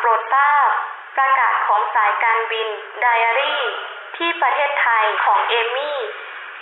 [0.00, 0.68] โปรดทราบ
[1.16, 2.68] ประกาศของสายการบิน
[3.00, 3.62] ไดอารี่
[4.16, 5.98] ที่ประเทศไทยของเอมี่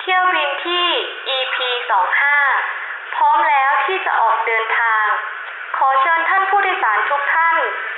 [0.00, 0.86] เที่ยวบินที่
[1.36, 1.56] EP
[2.36, 5.06] 25พร้อมแล้วที่จะออกเดินทาง
[5.76, 7.56] ขอเชิญท่านผู้โดยสารทุกท่าน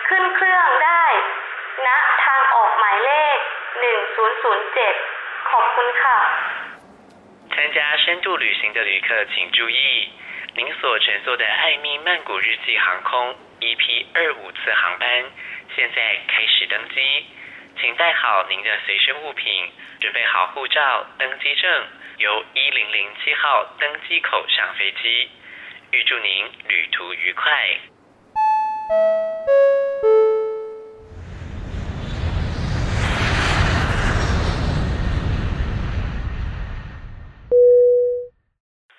[0.08, 1.04] ขึ้นเครื่องได้
[1.86, 1.88] ณ
[2.24, 3.36] ทางออกหมายเลข
[4.24, 6.18] 1007 ขอบคุณค่ะ
[7.54, 9.80] 参加深度旅行的旅客请注意，
[10.56, 15.31] 您所乘坐的艾咪曼谷日记航空 EP 二五次航班
[15.75, 17.25] 现在开始登机，
[17.79, 21.87] 请带好您的随身物品，准备好护照、登机证，
[22.17, 25.29] 由一零零七号登机口上飞机。
[25.91, 27.79] 预祝您旅途愉快。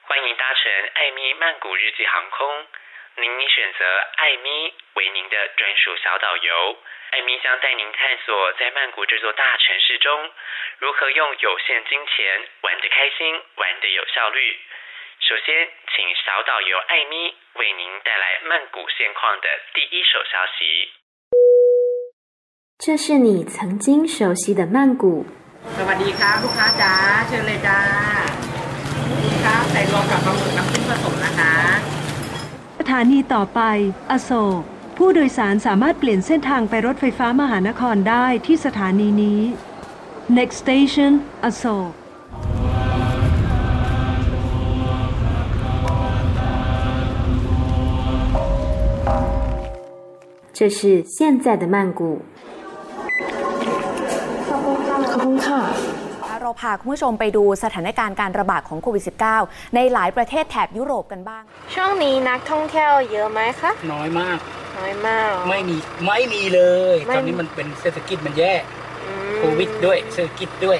[0.02, 2.66] 欢迎搭乘艾米曼谷日记航空，
[3.18, 3.80] 您已选择
[4.18, 6.77] 艾咪为您的专属小导游。
[7.12, 10.30] 艾咪将带您探索在曼谷这座大城市中，
[10.80, 14.60] 如何用有限金钱玩得开心、玩得有效率。
[15.20, 20.91] 首先，请小导游艾咪为您带来曼谷现况的第一手消息。
[22.77, 25.26] 这是你曾经熟悉的曼谷。
[25.77, 26.93] สวัสดีครับลูกค้าจ๋า
[27.27, 27.80] เชิญเลยจ้า
[29.24, 30.21] ลูกค้าใส่รวมกับ
[32.91, 33.62] ถานีต่อไป
[34.12, 34.62] อโศก
[34.98, 39.41] ผู้โดยสารสามารถเปลี่ยนเส้นทางไปรถไฟฟ้ามหานครได้ที่สถานีนี้
[40.38, 41.12] Next station
[41.43, 41.91] อโศก
[50.57, 50.80] 这是
[51.16, 52.02] 现在的曼谷。
[54.48, 55.91] ขอบคุณค่ะ เรา
[56.61, 59.05] พาคุณผู้ชมไปดูสถานการณ์การระบาดของโควิด
[59.39, 61.43] -19 ในหลายประเทศแถบยุโรปกันบ้าง
[61.75, 64.39] ช่วงนี้นักท่องเที่ยวเยอะไหมคะ น้อยมาก
[64.78, 66.62] น้อยมากไม่มีไม่มีเล
[66.95, 68.55] ย ไม่ ตอนนี้มันเป็นเศรษฐกิจมันแย่
[69.06, 70.79] อืมโควิดด้วยเศรษฐกิจด้วย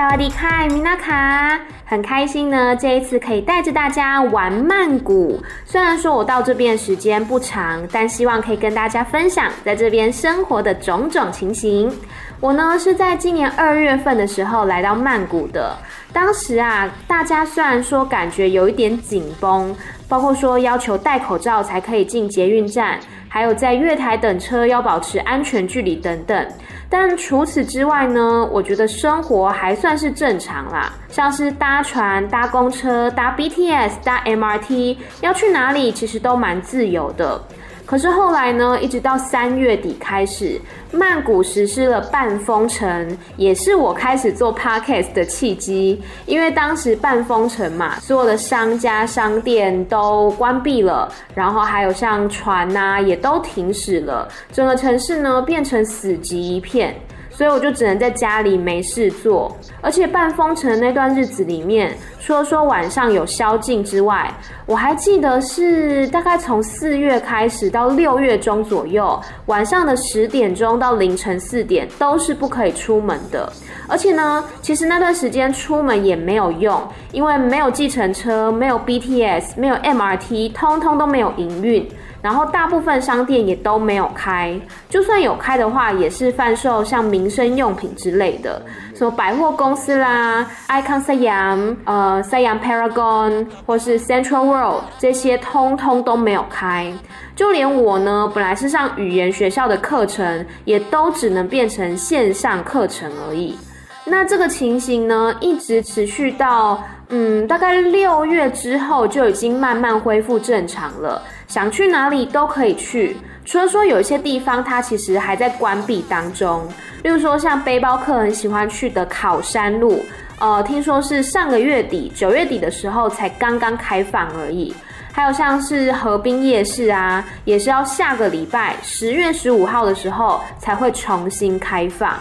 [0.00, 5.38] 萨瓦迪卡，米娜卡，很开心呢，这一次可以带着大家玩曼谷。
[5.66, 11.94] 虽然说我到这边时间不长，但希望可以跟大家分享在这边生活的种种情形。
[12.40, 15.76] 我呢是在今年二月份的时候来到曼谷的，
[16.14, 19.76] 当时啊，大家虽然说感觉有一点紧绷，
[20.08, 22.98] 包括说要求戴口罩才可以进捷运站，
[23.30, 26.46] 还有在月台等车要保持安全距离等等。
[26.90, 37.40] 但除此之外呢，我觉得生活还算是正常啦，像是搭船、搭公车、搭 BTS、搭 MRT，要去哪里其实都蛮自由的。
[37.90, 40.60] 可是后来呢，一直到三月底开始，
[40.92, 46.00] 曼谷实施了半封城，也是我开始做 podcast 的契机。
[46.24, 56.94] 因为当时半封城嘛，所有的商家、商店都关闭了，然后还有像船呐，也都停驶了，整个城市呢变成死寂一片。
[57.40, 64.30] 所以我就只能在家里没事做，而且半封城的那段日子里面，除了说晚上有宵禁之外，
[64.66, 73.50] 我还记得是大概从四月开始到六月中左右，晚上的十点钟到凌晨四点都是不可以出门的。
[73.88, 76.78] 而且呢，其实那段时间出门也没有用，
[77.10, 81.88] 因为没有计程车，没有 BTS，没有 MRT，通通都没有营运。
[82.22, 88.60] 然后大部分商店也都没有开，就算有开的话，也是贩售像民生用品之类的，
[88.94, 96.92] 什么百货公司啦，Icon Siam、呃 Siam Paragon 或是 Central World 这些，通通都没有开。
[97.34, 103.56] 就连我呢，本来是上语言学校的课程，也都只能变成线上课程而已。
[104.04, 111.22] 那这个情形呢，一直持续到嗯，大概六月之后，就已经慢慢恢复正常了。
[111.50, 116.64] 想去哪里都可以去，除了说有一些地方它其实还在关闭当中，
[117.02, 120.00] 例如说像背包客很喜欢去的考山路，
[120.38, 124.72] 呃，听说是上个月底九月底的时候才刚刚开放而已。
[125.12, 132.16] 还有像是河滨夜市啊，也是要下个礼拜十月十五号的时候才会重新开放。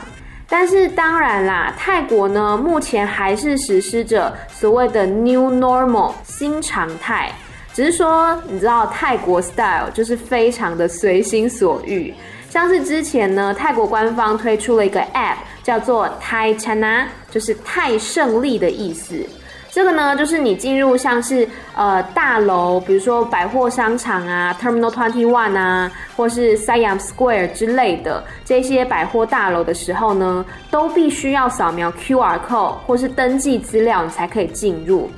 [0.48, 7.32] 但是当然啦，泰国呢目前还是实施着所谓的 New Normal 新常态。
[7.80, 12.14] 只是说，你知道泰国 style 就是非常的随心所欲，
[12.50, 19.26] 像是之前呢，泰国官方推出了一个 app，叫做 Thai Chana，就是泰胜利的意思。
[19.72, 35.10] 这个呢，就是你进入像是呃大楼，比如说百货商场啊，Terminal Twenty One 啊，或是 Siam Square 之类的这些百货大楼的时候呢，都必须要扫描 QR code 或是登记资料，你才可以进入。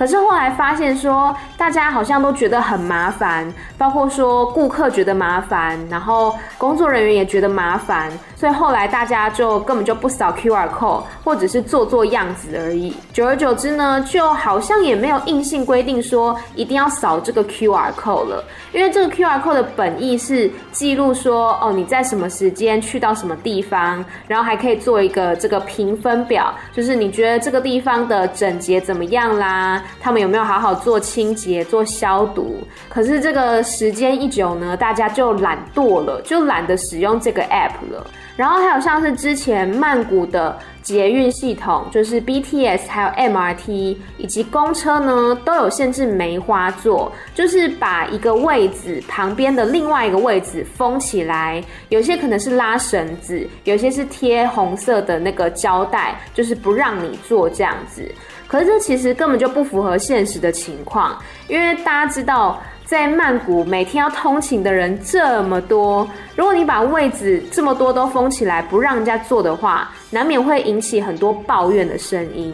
[0.00, 12.96] 可是后来发现说，大家好像都觉得很麻烦，包括说顾客觉得麻烦，然后工作人员也觉得麻烦，所以后来大家就根本就不扫 QR code，或者是做做样子而已。
[13.12, 18.42] 久而久之呢，就好像也没有硬性规定说一定要扫这个 QR code 了，
[18.72, 29.82] 因为这个 QR code 的本意是记录说，哦，你在什么时间去到什么地方，然后还可以做一个这个评分表，就是你觉得这个地方的整洁怎么样啦？
[29.98, 32.62] 他们有没有好好做清洁、做消毒？
[32.88, 38.06] 可是这个时间一久呢，大家就懒惰了，就懒得使用这个 app 了。
[38.36, 58.10] 然后还有像是之前曼谷的捷运系统，就是 BTS 还有 MRT 以及公车呢，都有限制梅花座，就是把一个位置旁边的另外一个位置封起来，有些可能是拉绳子，有些是贴红色的那个胶带，就是不让你坐这样子。
[58.50, 61.16] 可是这其实根本就不符合现实的情况，
[61.46, 62.60] 因为大家知道。
[62.86, 66.04] 在曼谷，每天要通勤的人这么多，
[66.34, 72.52] 如果你把位置这么多都封起来，不让人家坐的话，难免会引起很多抱怨的声音。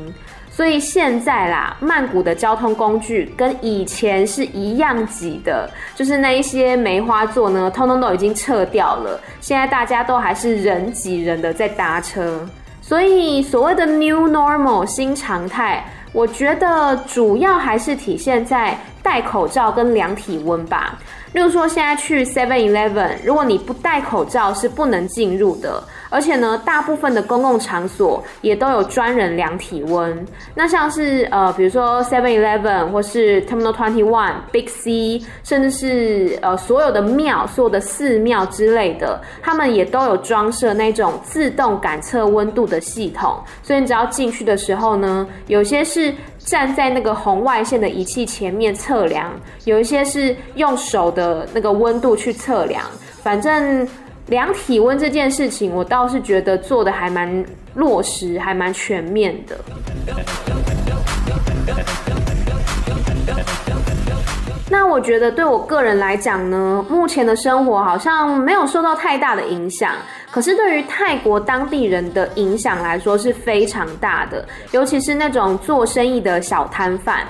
[0.50, 9.19] 所以现在啦，曼谷的交通工具跟以前是一样挤的，就是那一些梅花座呢，通通都已经撤掉了。
[9.40, 12.46] 现在大家都还是人挤人的在搭车，
[12.86, 18.78] 所以所谓的 New Normal 新常态，我觉得主要还是体现在。
[19.06, 20.98] 戴口罩跟量体温吧。
[21.32, 25.80] 例如说，现在去 Seven Eleven，如果你不戴口罩是不能进入的。
[26.16, 30.26] 而且呢，大部分的公共场所也都有专人量体温。
[30.54, 43.38] 那像是呃，比如说 Seven Eleven 或是 Terminal Twenty One、Big C，甚至是呃所有的庙、所有的寺庙之类的，他们也都有装设那种自动感测温度的系统。
[43.62, 49.30] 所以你只要进去的时候呢，有些是站在那个红外线的仪器前面测量，
[49.66, 52.82] 有一些是用手的那个温度去测量，
[53.22, 53.86] 反正。
[54.28, 57.44] 量体温这件事情，我倒是觉得做的还蛮
[57.75, 59.56] 落实，还蛮全面的。
[64.69, 69.93] 那我觉得对我个人来讲呢，目前的生活好像没有受到太大的影响，
[70.29, 77.25] 可是对于泰国当地人的影响来说是非常大的，尤其是那种做生意的小摊贩。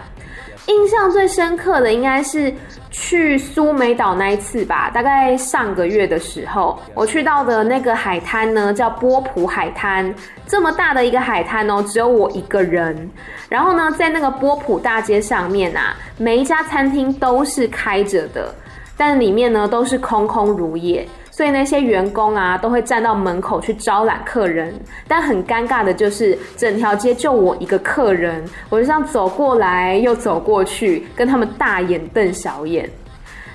[0.66, 2.52] 印象最深刻的应该是
[2.90, 10.12] 去苏梅岛那一次吧，大概上个月的时候，我去到的那个海滩呢，叫波普海滩，
[10.46, 13.08] 这么大的一个海滩哦，只有我一个人。
[13.48, 18.52] 然后呢，在那个波普大街上面啊，每一家餐厅都是开着的，
[18.96, 21.06] 但里面呢都是空空如也。
[21.36, 24.72] 所以那些员工啊，都会站到门口去招揽客人，
[25.06, 32.88] 但很尴尬的就是，整条街就我一个客人，我就这样走过来又走过去，跟他们大眼瞪小眼。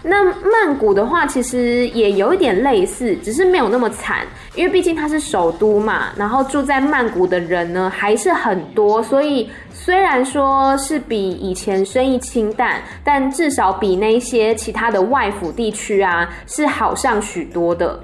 [0.03, 4.25] 那曼谷的话，其实也有一点类似，只是没有那么惨，
[4.56, 6.07] 因为毕竟它是首都嘛。
[6.15, 18.00] 然后住在曼谷的人呢，还是很多，所以虽然说是比以前生意清淡，但至少比那些其他的外府地区啊，是好上许多的。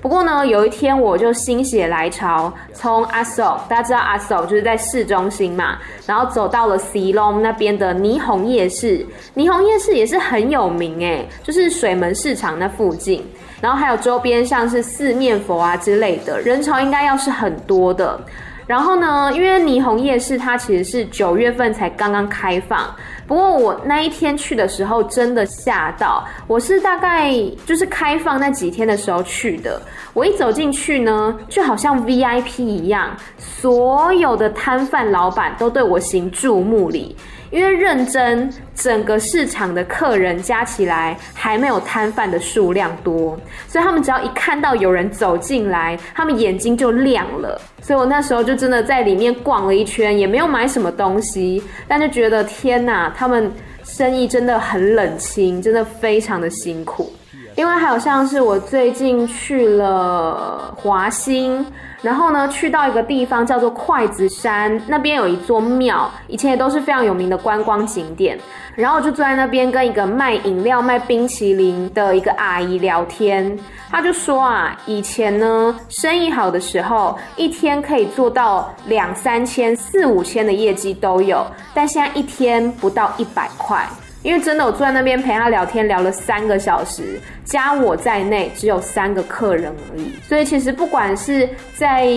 [0.00, 9.04] 不过呢，有一天我就心血来潮，从阿索，大家知道阿索就是在市中心嘛，然后走到了西隆那边的霓虹夜市。
[9.34, 13.26] 霓虹夜市也是很有名诶，就是水门市场那附近，
[13.60, 18.20] 然后还有周边像是四面佛啊之类的，人潮应该要是很多的。
[18.68, 22.94] 然后呢，因为霓虹夜市它其实是九月份才刚刚开放。
[23.26, 27.32] 不过我那一天去的时候真的吓到，我是大概
[27.64, 29.80] 就是开放那几天的时候去的。
[30.12, 37.16] 我一走进去呢，就好像 VIP 一样，所有的摊贩老板都对我行注目礼。
[37.50, 47.60] 因为认真，整个市场的客人加起来还没有摊贩的数量多，所以他们只要一看到有人走进来，他们眼睛就亮了。
[47.80, 53.50] 所以我那时候就真的在里面逛了一圈，也没有买什么东西，但就觉得天哪，他们
[53.82, 57.12] 生意真的很冷清，真的非常的辛苦。
[57.56, 61.64] 另外还有像是我最近去了华欣。
[62.00, 68.38] 然后呢，去到一个地方叫做筷子山，那边有一座庙，以前也都是非常有名的观光景点。
[68.76, 73.58] 然后我就坐在那边跟一个卖饮料、卖冰淇淋的一个阿姨聊天，
[73.90, 83.84] 她就说啊，以前呢，生意好的时候，一天可以做到两三千、四五千的业绩都有，但现在一天不到一百块。
[84.22, 90.12] 因为真的我坐在那边陪他聊天，聊了三个小时，加我在内只有三个客人而已。
[90.28, 92.08] 所以其实不管是在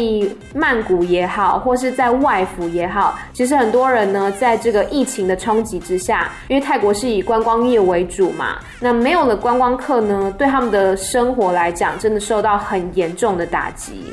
[0.54, 14.12] 曼谷也好，或是在外府也好，其实很多人呢，在这个疫情的冲击之下，因为泰国是以观光业为主嘛，那没有了观光客呢，对他们的生活来讲，真的受到很严重的打击。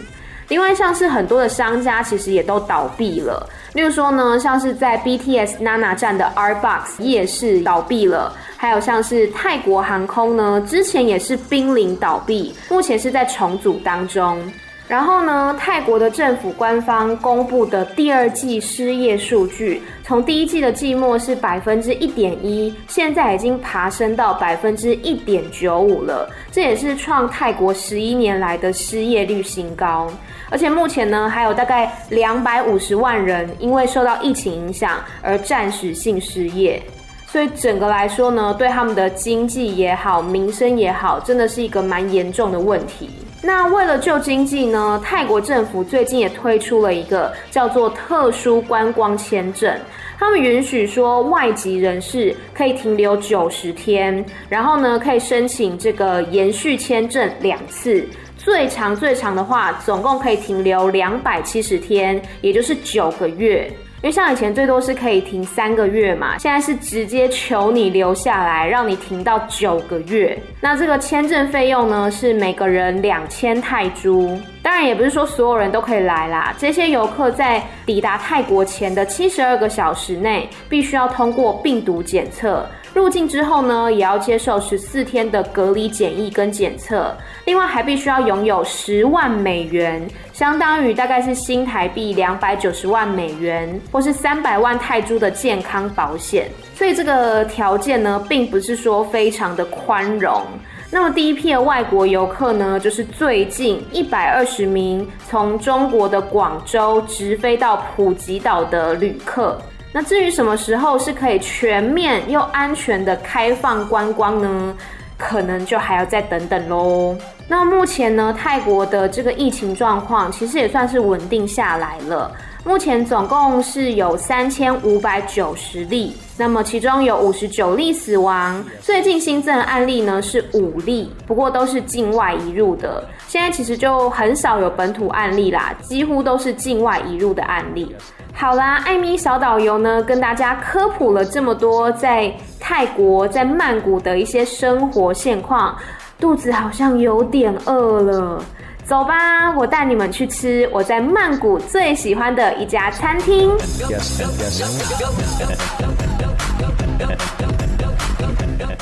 [0.49, 3.49] 另外，像是很多的商家其实也都倒闭了。
[3.75, 14.43] 例如说呢，像是在 BTS Nana 站的 R Box 夜市倒闭了，还有像是泰国航空呢，之前也是濒临倒闭，目前是在重组当中。
[14.89, 30.11] 然后呢，泰国的政府官方公布的第二季失业数据，从第一季的季末是百分之一点一，现在已经爬升到百分之一点九五了，这也是创泰国十一年来的失业率新高。
[30.49, 36.83] 而且目前呢，还有大概两百五十万人因为受到疫情影响而暂时性失业，
[37.27, 43.11] 所以整个来说呢，对他们的经济也好、民生也好，真的是一个蛮严重的问题。
[43.41, 49.73] 那为了救经济呢，泰国政府最近也推出了一个叫做特殊观光签证，
[50.19, 58.07] 他们允许说外籍人士可以停留九十天，然后呢，可以申请这个延续签证两次。
[58.37, 63.71] 最长最长的话，总共可以停留两百七十天，也就是九个月。
[64.01, 70.39] 因为像以前最多是可以停三个月嘛，现在是直接求你留下来，让你停到九个月。
[70.61, 74.39] 那这个签证费用呢，是每个人两千泰铢。
[74.63, 82.67] 当然也不是说所有人都可以来啦，这些游客在抵达泰国前的七十二个小时内，必须要通过病毒检测。
[82.95, 96.49] 入境之后呢，也要接受十四天的隔离检疫跟检测，另外还必须要拥有十万美元，相当于大概是新台币两百九十万美元，或是三百万泰铢的健康保险。
[96.75, 100.43] 所以这个条件呢，并不是说非常的宽容。
[100.91, 109.61] 那么第一批的外国游客呢，就是最近一百二十名从中国的广州直飞到普吉岛的旅客。
[109.93, 114.75] 那至于什么时候是可以全面又安全的开放观光呢？
[115.19, 117.17] 可能就还要再等等喽。
[117.49, 122.31] 那目前呢，泰国的这个疫情状况其实也算是稳定下来了。
[122.65, 128.63] 目前总共是有三千五百九十例，那么其中有五十九例死亡。
[128.81, 133.03] 最近新增案例呢是五例，不过都是境外移入的。
[133.27, 137.95] 现在其实就很少有本土案例啦，几乎都是境外移入的案例。
[138.35, 145.77] 好啦，艾米小导游呢，跟大家科普了这么多在泰国、在曼谷的一些生活现况，
[146.21, 148.45] 肚子好像有点饿了。
[148.89, 153.55] 走吧，我带你们去吃我在曼谷最喜欢的一家餐厅。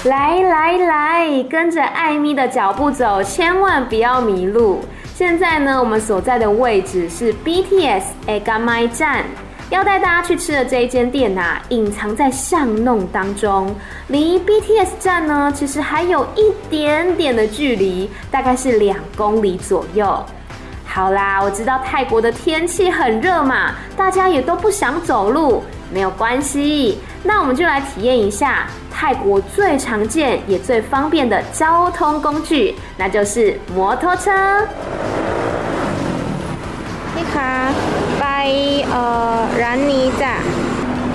[0.04, 4.80] 来来来，跟着艾米的脚步走，千万不要迷路。
[5.12, 9.24] 现在呢，我们所在的位置是 BTS Egamai 站。
[9.68, 13.74] 要带大家去吃的这一间店呐、隐藏在巷弄当中，
[14.06, 20.24] 离 BTS 站呢，其实还有一点点的距离，大概是两公里左右。
[20.86, 34.30] 好啦，我知道泰国的天气很热嘛，大家也都不想走路，没有关系，那我们就来体验一下泰国最常见也最方便的交通工具，那就是摩托车。
[37.16, 38.05] 你好。
[38.35, 38.35] ไป
[38.89, 39.03] เอ่
[39.35, 40.33] อร้านนี้จ้ะ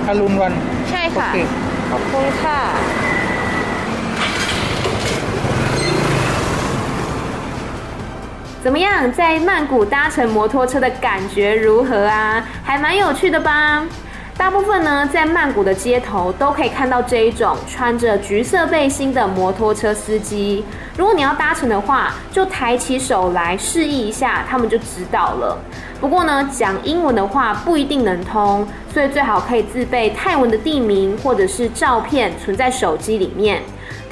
[0.07, 0.53] อรุณวัน
[0.89, 1.39] ใช่ค่ะ โอเค
[1.91, 2.59] ขอบคุณค่ะ
[8.63, 12.43] 怎么样，在曼谷搭乘摩托车的感觉如何啊？
[12.63, 13.81] 还蛮有趣的吧？
[14.42, 20.64] 大部分呢，在曼谷的街头都可以看到这一种穿着橘色背心的摩托车司机。
[20.96, 25.56] 如果你要搭乘的话，就抬起手来示意一下，他们就知道了。
[26.00, 33.62] 不过呢，讲英文的话不一定能通，所以最好可以自备泰文的地名或者是照片存在手机里面。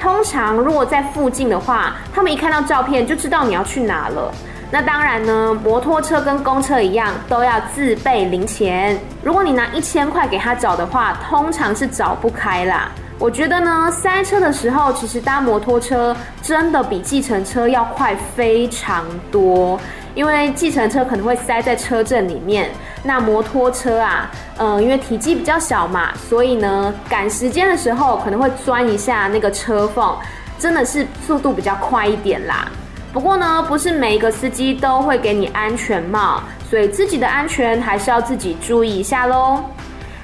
[0.00, 4.32] 通常如果在附近的话，他们一看到照片就知道你要去哪了。
[4.72, 8.98] 那当然呢，摩托车跟公车一样，都要自备零钱。
[9.22, 12.88] 如果你拿一千块给他找的话，通常是找不开啦。
[13.18, 19.78] 我觉得呢，塞车的时候，其实搭摩托车真的比计程车要快非常多。
[20.14, 22.70] 因为计程车可能会塞在车阵里面，
[23.02, 30.16] 那摩托车啊，嗯、因为体积比较小嘛，所以呢，赶时间的时候可能会钻一下那个车缝，
[30.58, 32.66] 真的是速度比较快一点啦。
[33.12, 39.64] 不过呢，不是每一个司机都会给你安全帽，所以自己的安全还是要自己注意一下喽。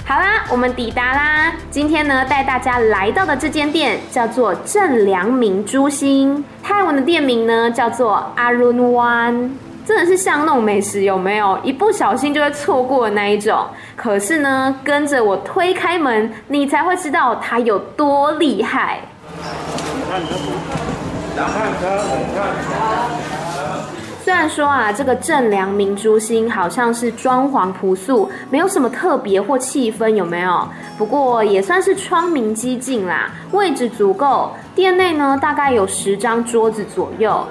[0.05, 1.53] 好啦，我们抵达啦。
[1.69, 9.51] 今天呢，带大家来到的这间店叫做正良明珠星，泰文的店名呢叫做 Arunwan，
[9.85, 11.59] 真的是像那种美食，有没有？
[11.65, 13.67] 一不小心就会错过的那一种。
[13.97, 19.01] 可是呢，跟着我推开门，你才会知道它有多厉害。
[24.25, 30.69] 虽然说啊，这个正良明珠星好像是装潢朴素，没有什么特别或气氛，有没有？
[30.99, 34.51] 不过也算是窗明几净啦，位置足够。
[34.75, 37.47] 店内呢，大概有十张桌子左右。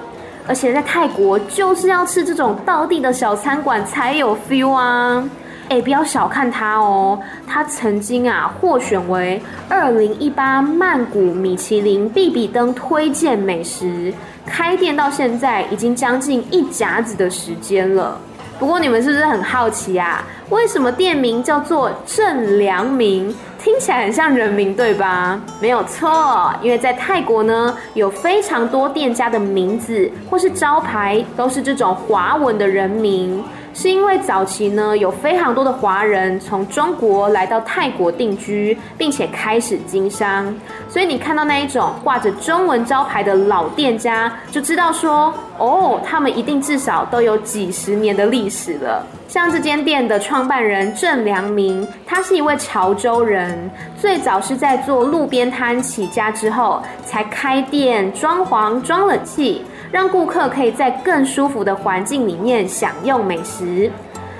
[0.48, 5.24] 而且在泰国，就是要吃这种道地的小餐馆才有 feel 啊！
[5.68, 14.12] 哎，不要小看它哦，它曾经啊获选为二零一八曼谷米其林必比登推荐美食。
[14.46, 18.16] 开店到现在已经将近一甲子的时间了。
[18.58, 20.24] 不过你们是不是很好奇啊？
[20.50, 23.34] 为什么店名叫做正良明？
[23.58, 25.40] 听起来很像人名，对吧？
[25.60, 33.42] 没有错，因为在泰国呢，有非常多店家的名字或是招牌都是这种华文的人名。
[33.78, 40.46] 是因为早期呢，有非常多的华人从中国来到泰国定居，并且开始经商，
[40.88, 49.04] 所以你看到那一种挂着中文招牌的老店家，就知道说，哦，他们一定至少都有几十年的历史了。
[49.28, 59.62] 像这间店的创办人郑良明，他是一位潮州人，最早是在做路边摊起家之后，才开店装潢装冷气。
[59.90, 63.90] 让顾客可以在更舒服的环境里面享用美食。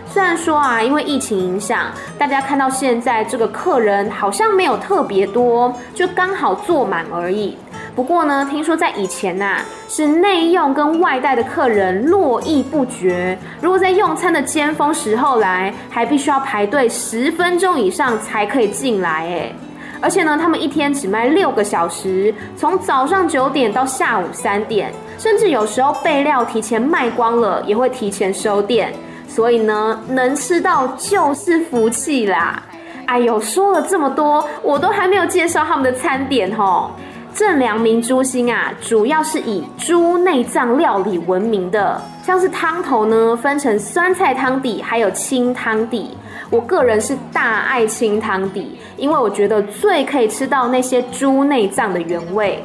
[0.08, 7.56] 虽然说啊，因为疫情影响，大家看到现在这个客人好像没有特别多，就刚好坐满而已。
[7.94, 13.36] 不过呢，听说在以前呐、啊，是内用跟外带的客人络绎不绝。
[13.60, 19.10] 如果在用餐的尖峰时候来，还必须要排队十分钟以上才可以进来。
[19.10, 19.52] 哎。
[20.00, 28.92] 而且呢，他们一天只卖六个小时，从早上九点到下午三点，甚至有时候备料提前卖光了，也会提前收店。
[29.28, 32.62] 所以呢，能吃到就是福气啦。
[33.06, 36.90] 哎呦，说了这么多，我都还没有介绍他们的餐点吼。
[37.34, 46.16] 正良明珠心啊，主要是以猪内脏料理闻名的，像是汤头呢，分成酸菜汤底，还有清汤底。
[46.48, 52.64] 我个人是大爱清汤底，因为我觉得最可以吃到那些猪内脏的原味。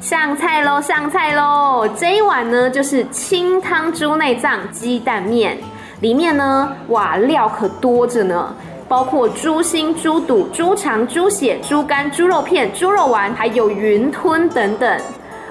[0.00, 1.88] 上菜喽，上菜喽！
[1.96, 5.56] 这一碗呢，就是清汤猪内脏鸡蛋面，
[6.00, 8.54] 里面呢，哇，料可多着呢。
[8.86, 15.00] 包括猪心、猪肚、猪肠、猪血、猪肝、猪肉片、猪肉丸，还有云吞等等。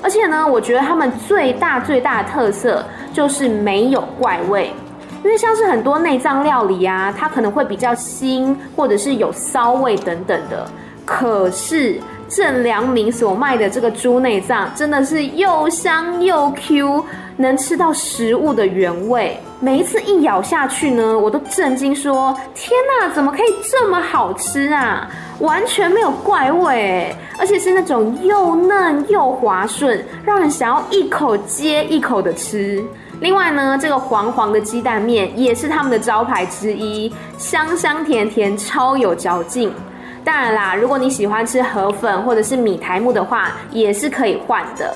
[0.04, 4.72] 而且呢，我觉得他们最大最大的特色就是没有怪味，
[5.24, 10.68] 因为像是很多内脏料理啊，它可能会比较腥，或者是有骚味等等的。
[11.06, 17.04] 可是正良明所卖的这个猪内脏，真的是又香又 Q。
[17.36, 25.10] 能吃到食物的原味，每一次一咬下去呢，我都震惊说：“天哪，怎么可以这么好吃啊？
[25.40, 32.84] 完全没有怪味，而且是那种又嫩又滑顺，让人想要一口接一口的吃。
[33.20, 39.72] 另外呢，这个黄黄的鸡蛋面也是他们的招牌之一，香香甜甜，超有嚼劲。
[40.24, 44.96] 当然啦，如果你喜欢吃河粉或者是米苔目的话，也是可以换的。”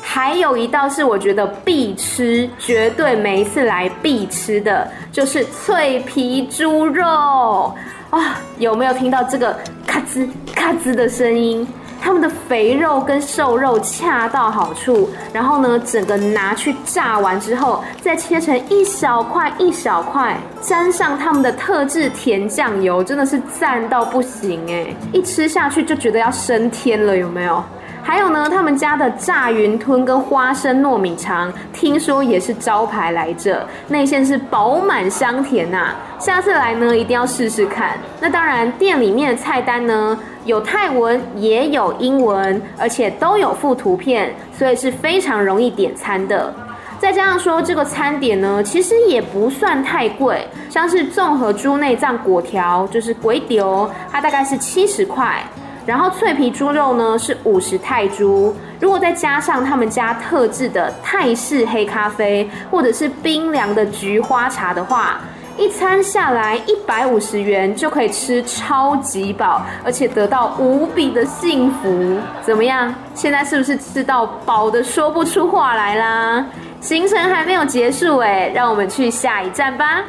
[0.00, 7.74] 还有一道是我觉得必吃，绝对每一次来必吃的就是脆皮猪肉
[8.08, 8.40] 啊！
[8.58, 9.54] 有没有听到这个
[9.86, 11.68] 咔吱咔吱的声音？
[12.00, 24.94] 他们的肥肉跟瘦肉恰到好处，然后呢，整个拿去炸完之后，再切成一小块一小块，沾上他们的特制甜酱油，真的是赞到不行哎！
[25.12, 27.62] 一吃下去就觉得要升天了，有没有？
[28.08, 35.96] 还有呢，他们家的炸云吞跟花生糯米肠，听说也是招牌来着，内馅是饱满香甜呐、啊。
[36.18, 37.98] 下次来呢，一定要试试看。
[38.18, 46.50] 那当然，店里面的菜单呢，有泰文也有英文，而且都有附图片，所以是非常容易点餐的。
[46.98, 55.44] 再加上说，这个餐点呢，其实也不算太贵，像是综合猪内脏果条，就是粿条，它大概是七十块。
[55.88, 65.18] 然后脆皮猪肉呢是五十泰铢，如果再加上他们家特制的泰式黑咖啡，或者是冰凉的菊花茶的话，
[65.56, 72.18] 一餐下来一百五十元就可以吃超级饱，而且得到无比的幸福。
[72.42, 72.94] 怎么样？
[73.14, 76.44] 现在是不是吃到饱的说不出话来啦？
[76.82, 80.04] 行程还没有结束哎，让我们去下一站吧。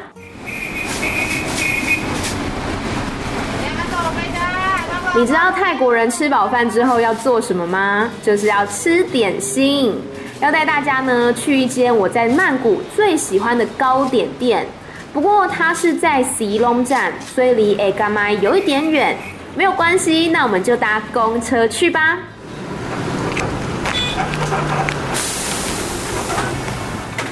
[5.12, 8.08] 你知道泰国人吃饱饭之后要做什么吗？
[8.22, 9.92] 就是要吃点心。
[10.40, 14.64] 要带大家呢去一间我在曼谷最喜欢的糕点店，
[15.12, 19.16] 不过它是在西隆站，所以离 Eka Mai 有一点远。
[19.56, 22.16] 没有关系，那我们就搭公车去吧。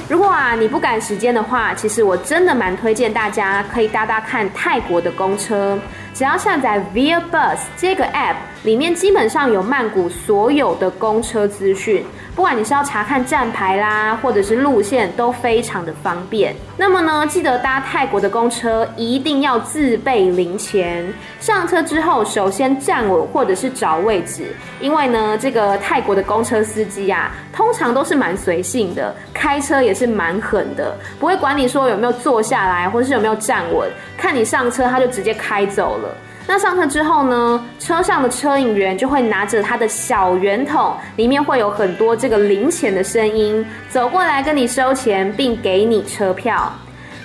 [0.09, 5.79] 如果啊你不赶时间的话，其实我真的蛮推荐大家可以搭搭看泰国的公车。
[6.19, 12.05] 只要下载 Via Bus 这个 App，里面基本上有曼谷所有的公车资讯。
[12.35, 16.55] 不管你是要查看站牌啦，或者是路线，都非常的方便。
[16.77, 21.13] 那么呢，记得搭泰国的公车一定要自备零钱。
[21.41, 36.15] 上车之后，首先站稳或者是找位置，因为呢，这个泰国的公车司机呀、啊，通常都是蛮随性的，开车也是蛮狠的，不会管你说有没有坐下来，或者是有没有站稳，看你上车他就直接开走了。
[36.51, 46.73] 那上车之后呢，车上的车引员就会拿着他的小圆筒，里面会有很多这个零钱的声音，走过来跟你收钱，并给你车票。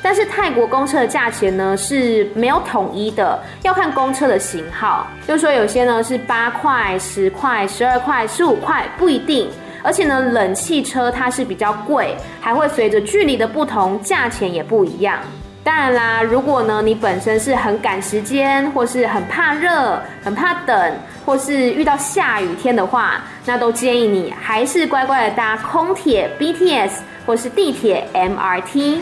[0.02, 9.48] 但是泰国公车的价钱呢是没有统一的，要看公车的型号，就说有些呢是八块、十块、十二块、十五块，不一定。
[9.82, 15.18] 而且呢，冷气车它是比较贵，还会随着距离的不同，价钱也不一样。
[15.64, 26.90] 当然啦，如果呢你本身是很赶时间，或是很怕热、很怕等，或是遇到下雨天的话，那都建议你还是乖乖的搭空铁 BTS
[27.24, 28.98] 或是地铁 MRT。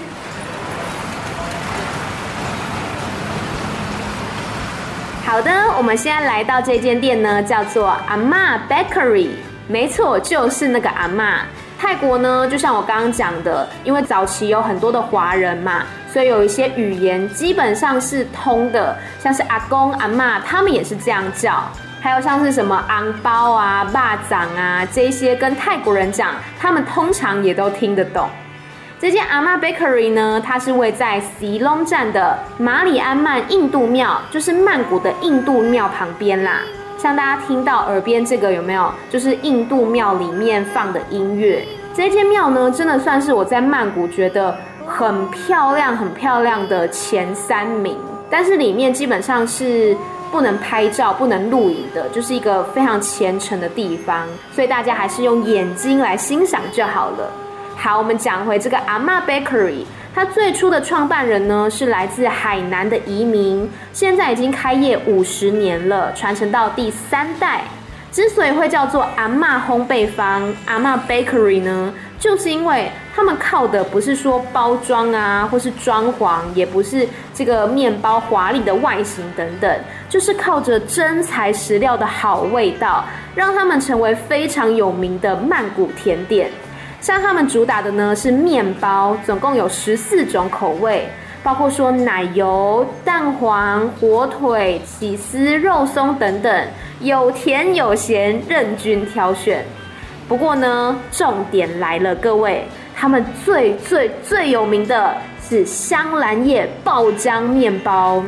[5.26, 9.30] 好的，我们现在来到这间店呢，叫做阿嬷 Bakery，
[9.66, 11.40] 没错，就是那个阿嬷。
[11.76, 15.82] 泰国呢，就像我刚刚讲的，因为早期有很多的华人嘛。
[16.12, 21.64] 所以有一些语言基本上是通的，像是阿公阿妈，他们也是这样叫。
[22.02, 28.28] 还有像是什么昂包啊、巴掌啊这些，跟泰国人讲，他们通常也都听得懂。
[29.00, 36.60] 这间阿嬷 Bakery 呢，它是位在西隆站的马里安曼印度庙，就是曼谷的印度庙旁边啦。
[36.98, 38.92] 像大家听到耳边这个有没有？
[39.08, 41.66] 就是印度庙里面放的音乐。
[41.94, 44.54] 这间庙呢，真的算是我在曼谷觉得。
[44.86, 47.96] 很漂亮，很漂亮的前三名，
[48.30, 49.96] 但是里面基本上是
[50.30, 57.30] 不能拍照、不能录影的，就是一个非常虔诚的地方，所以大家还是用眼睛来欣赏就好了。
[57.76, 67.62] 好，我们讲回这个阿嬷 Bakery，它最初的创办人呢是来自海南的移民，现在已经开业五十年了，传承到第三代。
[68.12, 79.70] 之所以会叫做阿嬷烘焙坊、阿嬷 Bakery 呢，就是因为他们靠的不是说包装啊，或是装潢，也不是这个面包华丽的外形等等，
[80.08, 86.50] 就是靠着真材实料的好味道，让他们成为非常有名的曼谷甜点。
[87.00, 91.08] 像他们主打的呢是面包，总共有十四种口味。
[91.44, 96.66] 包括说奶油、蛋黄、火腿、起司、肉松等等，
[97.00, 99.64] 有甜有咸，任君挑选。
[100.28, 102.64] 不过呢，重点来了，各位，
[103.02, 108.22] 他们最最最有名的是香兰叶爆浆面包。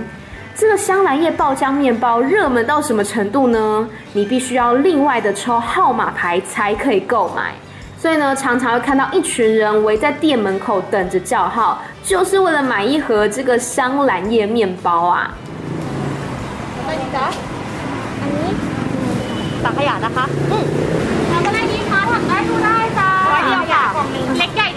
[0.56, 3.88] 这个香兰叶爆浆面包热门到什么程度呢？
[4.12, 7.52] 你必须要另外的抽号码牌才可以购买。
[7.96, 15.30] 所以呢，常常会看到一群人围在店门口等着叫号，就是为了买一盒这个香兰叶面包啊。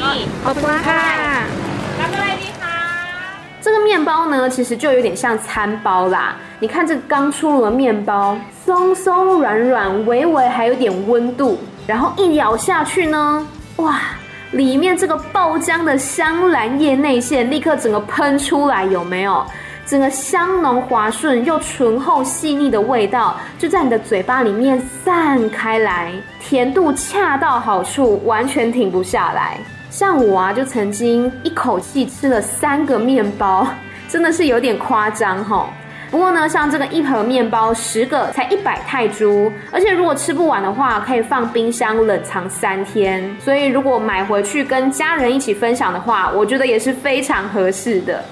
[0.08, 0.14] 好
[0.54, 0.64] 的你好
[3.60, 6.38] 这个面包呢，其实就有点像餐包啦。
[6.60, 11.60] 你看这刚出炉的面包，松松软软，微微还有点温度。
[11.86, 13.46] 然后一咬下去呢，
[13.78, 14.00] 哇，
[14.52, 19.46] 里面这个爆浆的香兰叶内馅立刻整个喷出来，有没有？
[19.86, 29.58] 整个香浓滑顺又醇厚细腻的味道就在你的嘴巴里面散开来，甜度恰到好处，完全停不下来。
[29.98, 33.68] 像我啊，就曾经一口气吃了三个面包，
[34.08, 35.70] 真的是有点夸张吼。
[36.12, 43.28] 不过呢，像这个一盒面包十个才一百泰铢，而且如果吃不完的话，可以放冰箱冷藏三天。
[43.44, 48.24] 所以如果买回去跟家人一起分享的话，我觉得也是非常合适的。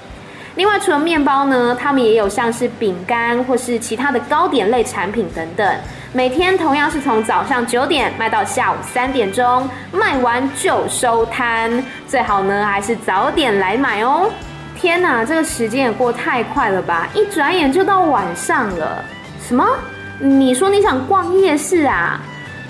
[0.54, 5.76] 另外，除了面包呢，他们也有像是饼干或是其他的糕点类产品等等。
[6.16, 11.70] 每天同样是从早上九点卖到下午三点钟，卖完就收摊。
[12.08, 14.30] 最好呢还是早点来买哦。
[14.74, 17.06] 天哪，这个时间也过太快了吧！
[17.12, 19.04] 一转眼就到晚上了。
[19.46, 19.62] 什么？
[20.18, 22.18] 你说你想逛夜市啊？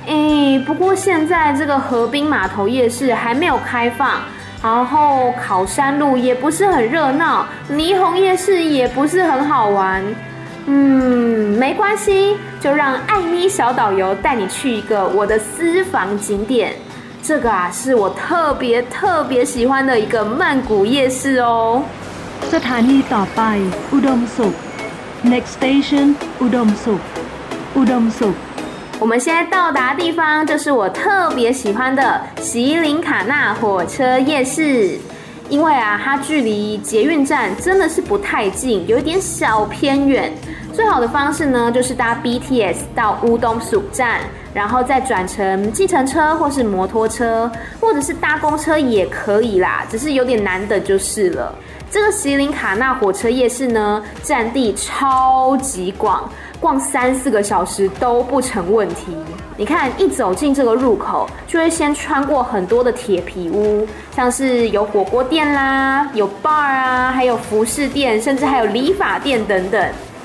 [0.09, 4.23] 哎，不过现在这个河滨码头夜市还没有开放，
[4.61, 10.05] 然后考山路也不是很热闹，霓虹夜市也不是很好玩。
[10.68, 16.74] 嗯，没关系，就让艾咪小导游带你去一个我的私房景点。
[17.24, 21.84] 这个啊，是我特别特别喜欢的一个曼谷夜市哦。
[22.52, 23.42] สถานีต่อไป
[23.94, 24.54] อุดมสุข
[25.32, 26.08] Next station
[26.42, 27.02] อุดมสุข
[27.78, 28.36] อุดมสุข
[29.00, 34.98] 我们现在到达的地方就是我特别喜欢的席琳卡纳火车夜市。
[35.50, 40.32] 因为啊，它距离捷运站真的是不太近，有一点小偏远。
[40.77, 44.21] 最好的方式呢，就是搭 BTS 到乌东蜀站，
[44.53, 49.87] 然后再转乘计程车或是摩托车，或者是搭公车也可以啦。
[49.91, 51.55] 只是有点难的就是了。
[51.91, 59.17] 这个席琳卡纳火车夜市呢，占地超级广，逛三四个小时都不成问题。
[59.57, 69.83] 你看，一走进这个入口，就会先穿过很多的铁皮屋，像是有火锅店啦，有 bar 啊，还有服饰店，甚至还有理发店等等。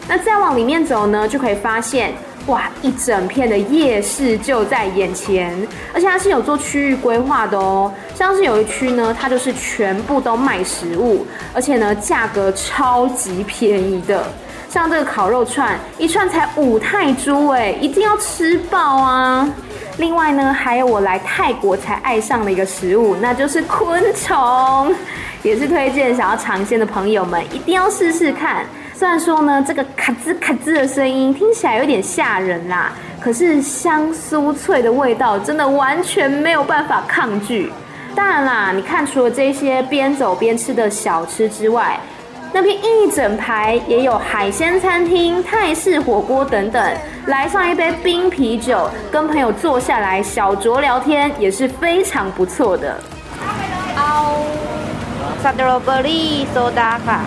[0.08, 2.14] 那再往里面走呢，就可以发现，
[2.48, 5.56] 哇，一整片的夜市就在眼前，
[5.94, 7.94] 而且它是有做区域规划的哦。
[8.14, 14.26] 像是有一区呢，它就是全部都卖食物，而且呢，价格超级便宜的。
[14.68, 19.48] 像这个烤肉串，一串才五泰铢，哎，一定要吃饱啊！
[19.98, 24.96] 另外呢，还有我来泰国才爱上的一个食物，那就是昆虫，
[25.44, 28.66] 也是推荐想要尝鲜的朋友们一定要试试看。
[29.02, 37.74] 虽然说呢，这个咔吱咔吱的声音听起来有点吓人啦，可是香酥脆的味道真的完全没有办法抗拒。
[38.14, 42.00] 当然啦，你看除了这些边走边吃的小吃之外，
[42.54, 52.96] 那边一整排也有海鲜餐厅、泰式火锅等等，来上一杯冰啤酒，跟朋友坐下来小酌聊天也是非常不错的。
[53.98, 54.46] 哦
[55.44, 57.22] ，strawberry soda 卡。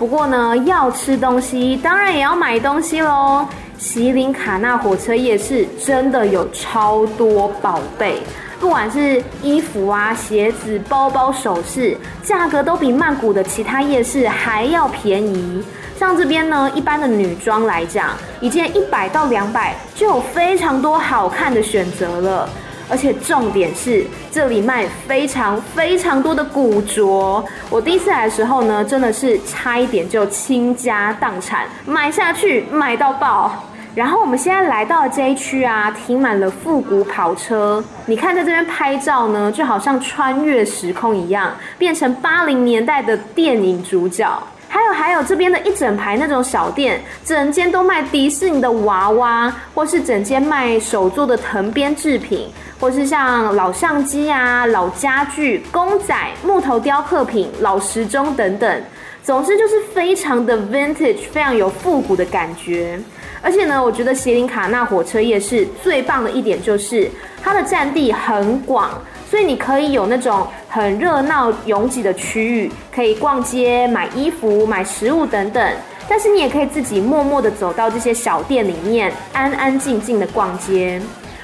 [0.00, 3.46] 不过呢，要吃东西，当然也要买东西喽。
[3.76, 8.22] 席琳卡纳火车夜市真的有超多宝贝。
[8.58, 15.62] 不管是衣服啊、鞋子、包包、首饰，价格都比曼谷的其他夜市还要便宜。
[15.98, 22.48] 像这边呢，一般的女装来讲，一件一百到两百就有非常多好看的选择了。
[22.88, 27.44] 而且重点是，这里卖非常非常多的古着。
[27.68, 33.52] 我第一次来的时候呢，真的是差一点就倾家荡产买下去，买到爆。
[33.92, 37.82] 然后我们现在来到了这一区啊，停满了复古跑车。
[38.06, 44.30] 你看在这边拍照呢，就好像穿越时空一样，变成八零年代的电影主角。
[44.72, 58.82] 还有还有这边的一整排那种小店，整间都卖迪士尼的娃娃，或是整间卖手做的藤编制品，或是像老相机啊、老家具、公仔、木头雕刻品、老时钟等等。
[59.24, 62.96] 总之就是非常的 vintage，非常有复古的感觉。
[63.42, 67.10] 而且呢，我觉得席琳卡纳火车夜市最棒的一点就是
[67.42, 68.90] 它的占地很广，
[69.30, 75.72] 所以你可以有那种很热闹拥挤的区域，可以逛街、买衣服、买食物等等。
[76.08, 81.00] 但是你也可以自己默默的走到这些小店里面，安安静静的逛街。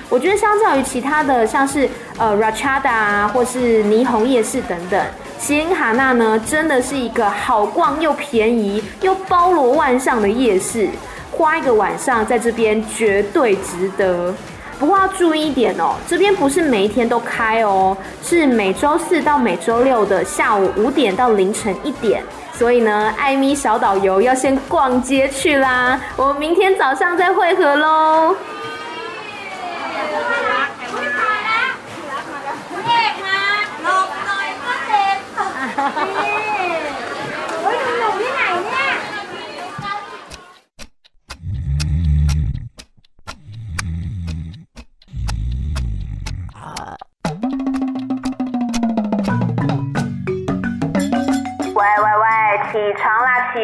[0.08, 5.00] 我觉得相较于其他的，像是呃 Rachada 啊，或是霓虹夜市等等，
[5.38, 10.88] 席琳卡纳呢，真的是一个好逛又便宜又包罗万象的夜市。
[11.30, 14.34] 花一个晚上在这边绝对值得，
[14.78, 22.22] 不过要注意一点哦，这边不是每一天都开哦，是每周四到每周六的下午五点到凌晨一点。
[22.52, 28.34] 所以呢，艾米小导游要先逛街去啦，我们明天早上再会合喽。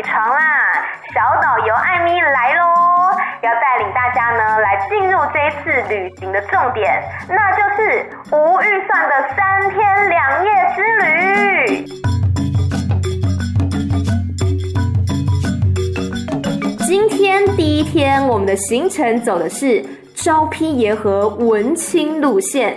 [0.03, 0.39] 床啦，
[1.15, 2.63] 小导游艾米来喽，
[3.43, 11.85] 要带领大家呢来进入这次旅行的重点，那就是无预算的三天两夜之旅。
[16.87, 19.85] 今天第一天，我们的行程走的是
[20.15, 22.77] 招批耶和文青路线。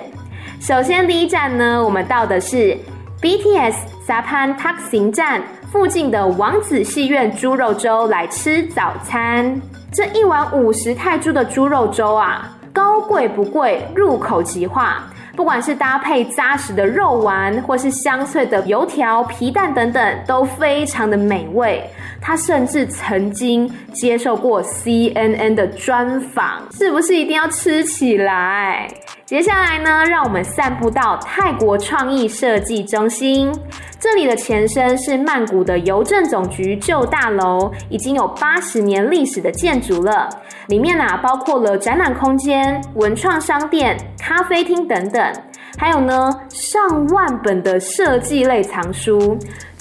[0.62, 2.78] 首先第一站呢，我们到的是
[3.22, 3.76] BTS
[4.08, 5.42] 沙潘塔克行站。
[5.76, 9.62] 附近的王子戏院猪肉粥来吃早餐。
[9.92, 15.04] 这一碗五十泰铢的猪肉粥啊，高贵不贵，入口即化。
[15.36, 21.84] 不管是搭配扎实的肉丸，或是香脆的油条、皮蛋等等，都非常的美味。
[22.22, 28.88] 他甚至曾经接受过 CNN 的专访，是不是一定要吃起来？
[29.26, 33.52] 接下来呢，让我们散步到泰国创意设计中心。
[34.00, 40.30] 这里的前身是曼谷的邮政总局旧大楼，已经有八十年历史的建筑了。
[40.68, 45.34] 里面啊，包括了展览空间、文创商店、咖啡厅等等，
[45.76, 49.36] 还有呢，上万本的设计类藏书。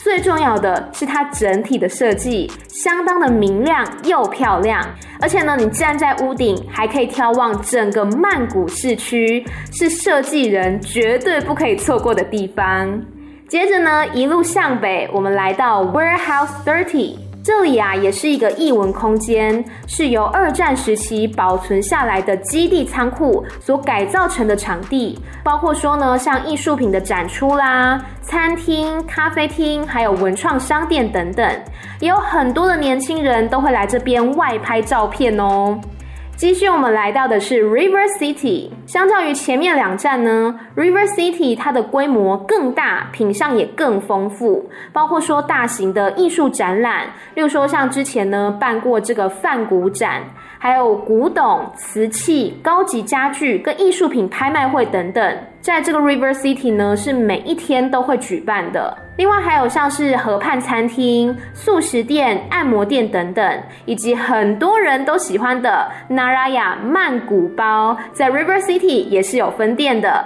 [0.04, 4.86] 最重要的是它整体的设计相当的明亮又漂亮，
[5.18, 13.02] 而且呢，你站在屋顶还可以眺望整个曼谷市区，是设计人绝对不可以错过的地方。
[13.48, 17.16] 接着呢，一路向北，我们来到 Warehouse Thirty。
[17.44, 31.46] 这里啊，也是一个艺文空间，是由二战时期保存下来的基地仓库所改造成的场地，包括说呢，像艺术品的展出啦、餐厅、咖啡厅，还有文创商店等等，
[32.00, 35.78] 也有很多的年轻人都会来这边外拍照片哦。
[36.36, 38.68] 继续，我们来到的是 River City。
[38.86, 50.22] 相较于前面两站呢，River City 它的规模更大，品相也更丰富，包括说大型的艺术展览，例如说像之前呢办过这个梵谷展，
[50.64, 55.38] 还有古董、瓷器、高级家具跟艺术品拍卖会等等。
[55.60, 58.96] 在这个 River City 呢，是每一天都会举办的。
[59.18, 70.24] 另外还有像是河畔餐厅、素食店、按摩店等等，以及很多人都喜欢的 Naraya 曼谷包，在 River City 也是有分店的。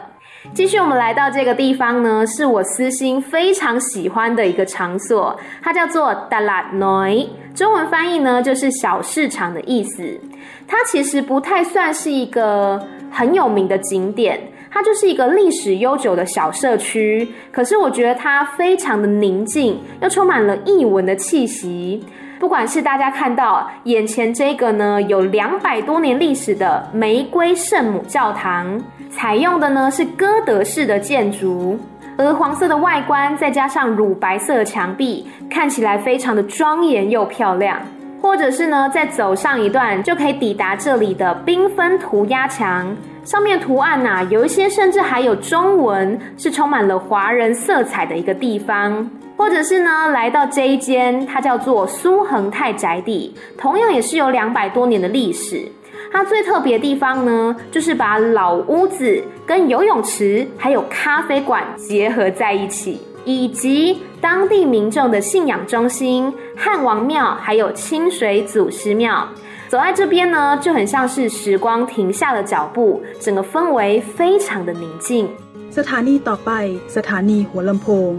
[0.54, 10.18] 继续，我们来到这个地方呢，是我私心非常喜欢的一个场所，它叫做 Dalat Noi，中文翻译呢就是小市场的意思。
[10.66, 14.40] 它其实不太算是一个很有名的景点。
[14.70, 22.04] 它就是一个历史悠久的小社区，可是我觉得它非常的宁静，又充满了异文的气息。
[22.38, 31.78] 不管是大家看到眼前这个呢，有两百多年历史的玫瑰圣母教堂，采用的呢是哥德式的建筑，
[32.16, 37.80] 鹅黄色的外观再加上乳白色的墙壁，看起来非常的庄严又漂亮。
[38.20, 42.94] 或者是呢，再走上一段就可以抵达这里的缤纷涂鸦墙。
[43.24, 49.08] 上面图案呐、有一些甚至还有中文，是充满了华人色彩的一个地方。
[49.36, 55.64] 或者是呢，来到这一间，它叫做苏恒泰宅邸，同样也是有两百多年的历史。
[56.10, 69.27] 它最特别的地方呢，就是把老屋子跟游泳池还有咖啡馆结合在一起，以及当地民众的信仰中心汉王庙，还有清水祖师庙。
[69.67, 75.27] 走在这边呢，就很像是时光停下了脚步，整个氛围非常的宁静。
[75.71, 76.51] สถานีต่อไป
[76.95, 78.11] สถานีหัวลำโพง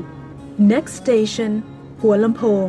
[0.59, 1.62] Next station
[2.01, 2.68] หัวลำโพง。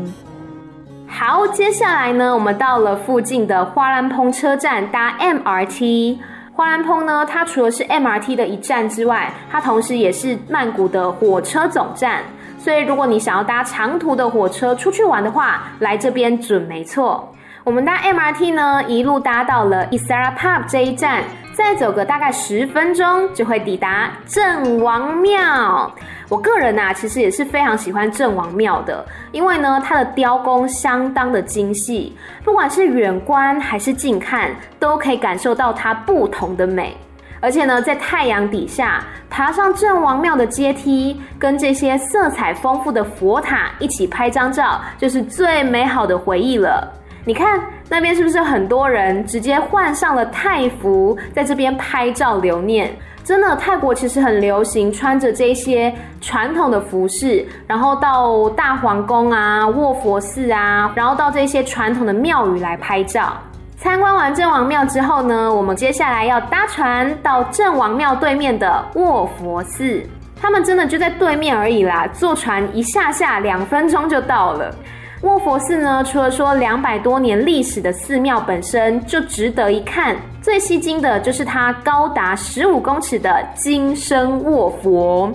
[1.07, 6.17] 好，接下来呢，我们到了附近的花兰蓬车站搭 MRT。
[6.60, 12.22] 花兰通呢，它除了是 MRT 的一站之外，它同时也是曼谷的火车总站。
[12.58, 17.26] 所以，如果你想要搭长途的火车出去玩的话，来这边准没错。
[17.64, 21.24] 我们搭 MRT 呢，一路搭到了 Isara Pub 这一站，
[21.62, 25.94] 再走个大概十分钟就会抵达郑王庙。
[26.26, 36.96] 我个人呐、其实也是非常喜欢郑王庙的，因为呢，它的雕工相当的精细，不管是远观还是近看，都可以感受到它不同的美。
[37.40, 46.90] 而且呢，在太阳底下爬上郑王庙的阶梯，跟这些色彩丰富的佛塔一起拍张照，就是最美好的回忆了。
[47.30, 52.92] 你看那边是不是很多人直接换上了泰服，在这边拍照留念？
[53.22, 63.32] 真的，泰国其实很流行穿着这些传统的服饰，然后到大皇宫啊、卧佛寺啊，然后到这些传统的庙宇来拍照。
[63.78, 70.02] 参观完郑王庙之后呢，我们接下来要搭船到郑王庙对面的卧佛寺。
[70.42, 74.74] 他们真的就在对面而已啦，坐船一下下两分钟就到了。
[75.22, 85.30] 卧佛寺呢，除了说两百多年历史的寺庙本身就值得一看，最吸睛的就是它高达十五公尺的金身卧佛。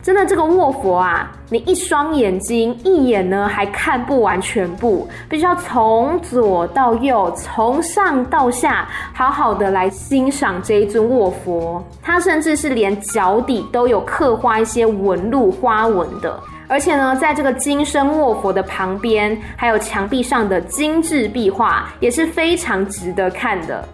[0.00, 11.84] 真的，这个卧佛啊，你一双眼睛一眼呢还看不完全部，必须要从左到右，从上到下，好好的来欣赏这一尊卧佛。
[12.00, 16.38] 它甚至是连脚底都有刻画一些纹路花纹的。
[16.68, 23.86] 而且呢，在这个金身卧佛的旁边，还有墙壁上的精致壁画，也是非常值得看的。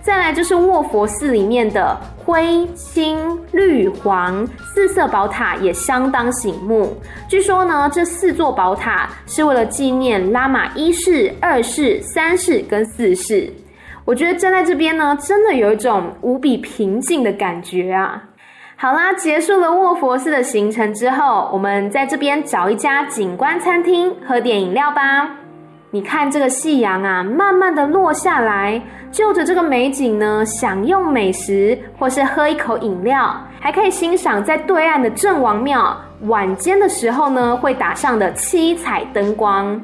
[0.00, 3.18] 再来就是卧佛寺里面的灰、青、
[3.52, 6.94] 绿、黄四色宝塔也相当醒目。
[7.26, 13.50] 据说呢，这四座宝塔是为了纪念拉玛一世、二世、三世跟四世。
[14.04, 18.22] 我觉得站在这边呢，真的有一种无比平静的感觉啊。
[18.76, 25.30] 好啦，结束了卧佛寺的行程之后，我们在这边找一家景观餐厅喝点饮料吧。
[25.90, 39.80] 你看这个夕阳啊，慢慢的落下来，就着这个美景呢，享用美食或是喝一口饮料，还可以欣赏在对岸的郑王庙晚间的时候呢，会打上的七彩灯光。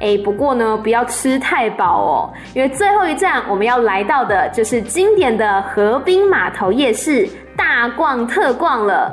[0.00, 7.28] 哎，不过呢，不要吃太饱哦，因为最后一站我们要来到的就是经典的河滨码头夜市。
[7.56, 9.12] 大逛特逛了，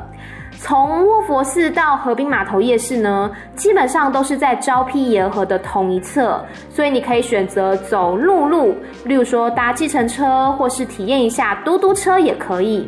[0.51, 12.87] 从卧佛寺到河滨码头夜市呢，基本上都是在昭披沿河的同一侧，所以你可以选择走陆路，例如说搭计程车，或是体验一下嘟嘟车也可以。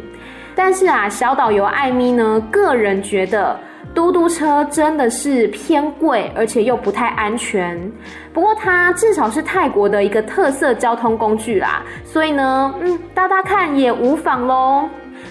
[0.56, 3.60] 但是啊，小导游艾咪呢，个人觉得
[3.98, 7.92] 嘟嘟车真的是偏贵，而且又不太安全。
[8.32, 14.88] 不过它至少是泰国的一个特色交通工具啦，所以呢，嗯，搭搭看也无妨喽。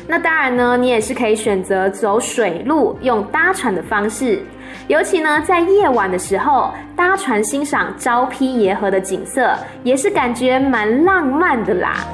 [0.08, 4.42] 那当然呢，你也是可以选择走水路，用搭船的方式。
[4.88, 9.54] 尤其呢，在夜晚的时候，搭船欣赏昭披耶河的景色，
[9.84, 12.04] 也是感觉蛮浪漫的啦。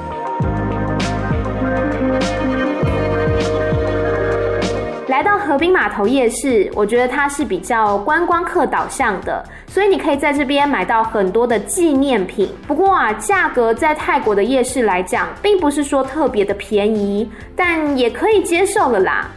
[5.23, 12.53] 到河滨码头夜市，我觉得它是比较观光客导向的，所以你可以在这边买到很多的纪念品。
[12.67, 19.27] 不过啊，价格在泰国的夜市来讲，并不是说特别的便宜，但也可以接受了啦。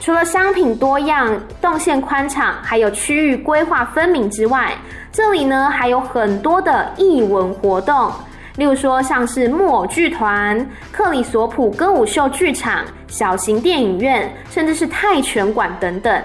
[0.00, 4.72] 除了商品多样、动线宽敞，还有区域规划分明之外，
[5.10, 8.12] 这里呢还有很多的艺文活动。
[8.56, 16.22] 例如说，像是木偶剧团、克里索普歌舞秀剧场、小型电影院，甚至是泰拳馆等等。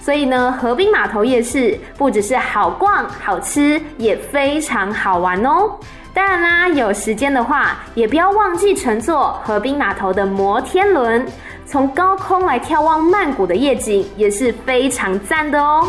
[0.00, 5.70] 所以呢，河滨码头夜市不只是好逛、好吃，也非常好玩哦。
[6.12, 11.26] 当然啦，有时间的话，也不要忘记乘坐河滨码头的摩天轮，
[11.64, 15.88] 从高空来眺望曼谷的夜景，也是非常赞的哦。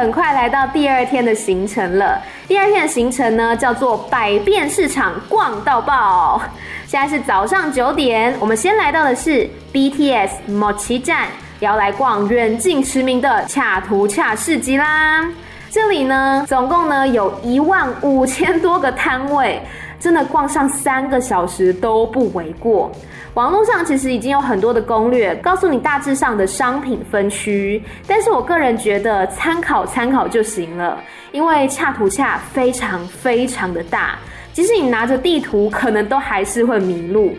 [0.00, 2.18] 很快来到第二天的行程了。
[2.48, 6.40] 第二天的行程呢，叫做百变市场逛到爆。
[6.86, 11.26] 现在是早上九点，我们先来到的是 BTS Mochi 站，
[11.58, 15.28] 要来逛远近驰名的恰图恰市集啦。
[15.70, 19.60] 这里呢，总共呢有一万五千多个摊位，
[20.00, 22.90] 真的逛上三个小时都不为过。
[23.34, 30.98] 网络上其实已经有很多的攻略，告诉你大致上的商品分区，但是我个人觉得参考参考就行了，
[31.30, 34.18] 因为恰图恰非常非常的大，
[34.52, 37.36] 即使你拿着地图，可能都还是会迷路。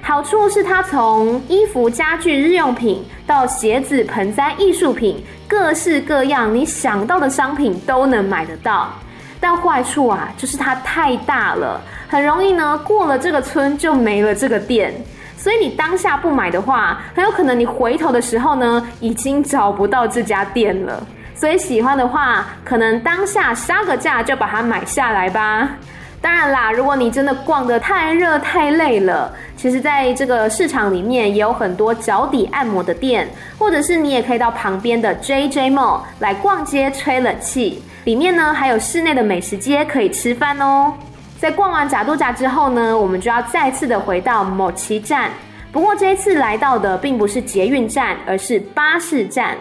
[0.00, 8.92] 好处是它从衣服、家具、日用品到鞋子、盆栽、艺术品，各式各样你想到的商品都能买得到。
[9.40, 14.94] 但坏处啊，就是它太大了，很容易呢过了这个村就没了这个店。
[15.42, 21.04] 所以你当下不买的话，很有可能你回头的时候呢，已经找不到这家店了。
[21.34, 25.68] 所以喜欢的话，可能当下杀个价就把它买下来吧。
[26.20, 33.28] 当然啦，如果你真的逛得太热太累了，其实在这个市场里面也有很多脚底按摩的店，
[33.58, 37.82] 或者是你也可以到旁边的 JJ Mall 来逛街吹冷气。
[38.04, 40.94] 里面呢还有室内的美食街可以吃饭哦。
[41.42, 45.28] 在逛完甲都甲之后呢，我们就要再次的回到某奇站。
[45.72, 49.56] 不过这一次来到的并不是捷运站，而是巴士站。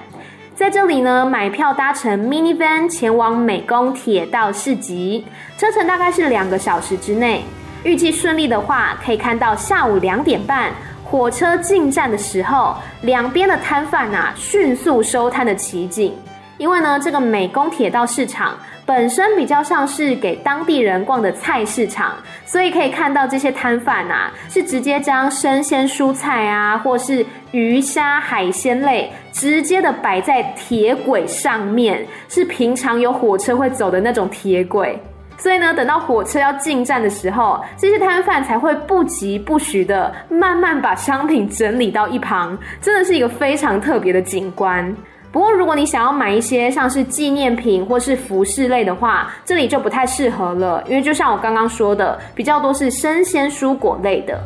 [0.54, 5.26] 在这里呢，买票搭乘 mini van 前往美工铁道市集，
[5.58, 7.44] 车程大概是两个小时之内。
[7.84, 10.70] 预计顺利的话，可以看到下午两点半
[11.04, 16.14] 火车进站的时候，两边的摊贩啊迅速收摊的奇景。
[16.60, 18.56] 因为呢，这个美工铁道市场。
[18.92, 22.14] 本身比较像是给当地人逛的菜市场，
[22.46, 35.02] 所以可以看到这些摊贩啊，是直接将生鲜蔬菜啊，或是鱼虾海鲜类直接的摆在铁轨上面，是平常有火车会走的那种铁轨。
[35.38, 44.94] 所以呢，等到火车要进站的时候，这些摊贩才会不疾不徐的慢慢把商品整理到一旁，真的是一个非常特别的景观。
[45.32, 54.42] 不过，如果你想要买一些像是纪念品或是服饰类的话，这里就不太适合了，因为就像我刚刚说的，比较多是生鲜蔬果类的。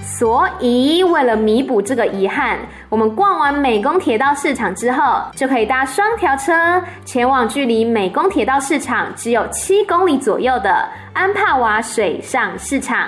[0.00, 2.58] 所以，为了弥补这个遗憾，
[2.88, 13.06] 我们逛完美工铁道市场之后，就可以搭双条车前往距离美工铁道市场只有七公里左右的安帕瓦水上市场。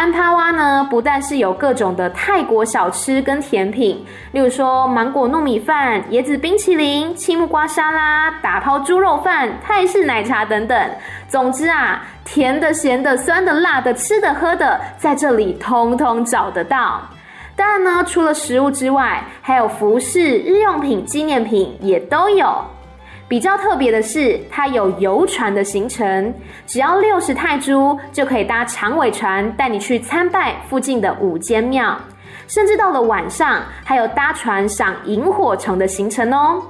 [0.00, 10.90] 安帕瓦呢，不但是有各种的泰国小吃跟甜品，例如说芒果糯米饭、椰子冰淇淋、青木瓜沙拉、打抛猪肉饭、泰式奶茶等等。
[11.28, 17.02] 总之啊，甜的、咸的、酸的、辣的、吃的、喝的，在这里通通找得到。
[17.54, 22.50] 当然呢，除了食物之外，还有服饰、日用品、纪念品也都有。
[23.30, 26.34] 比较特别的是，它有游船的行程，
[26.66, 31.96] 只要六十泰铢就可以搭长尾船带你去参拜附近的五间庙，
[32.48, 36.60] 甚至到了晚上还有搭船赏萤火虫的行程哦。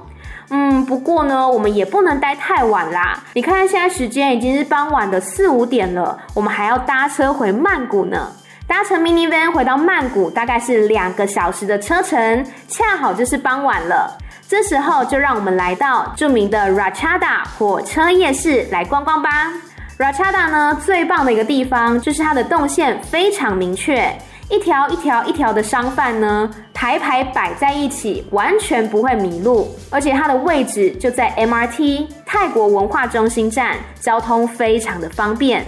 [0.51, 3.19] 嗯，不过呢，我们也不能待太晚啦。
[3.33, 8.27] 你看现在时间已经是傍晚的四五点了，我们还要搭车回曼谷呢。
[8.67, 14.15] 搭乘 minivan 回到曼谷大概是两个小时的车程，恰好就是傍晚了。
[14.51, 19.49] 这时候就让我们来到著名的 Rachada 火车夜市来逛逛吧。
[19.97, 24.13] Rachada 呢，最棒的一个地方就是它的动线非常明确，
[24.49, 29.73] 一条一条一条的商贩呢排排摆在一起，完全不会迷路。
[29.89, 35.65] 而且它的位置就在 MRT 泰国文化中心站，交通非常的方便。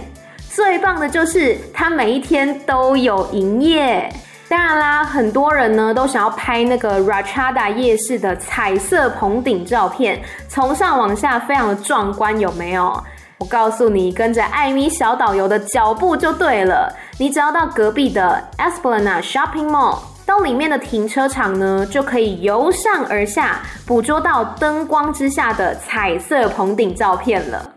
[0.50, 4.12] 最棒的就是它每一天都有营业。
[4.46, 13.02] 当然啦，很多人呢都想要拍那个 Rachada 夜市的彩色棚顶照片，从上往下非常的壮观，有没有？
[13.38, 16.94] 我告诉你，跟着艾米小导游的脚步就对了。
[17.18, 27.70] 你只要到隔壁的 Esplanade Shopping Mall，到里面的停车场呢，就可以由上而下捕捉到灯光之下的彩色棚顶照片了。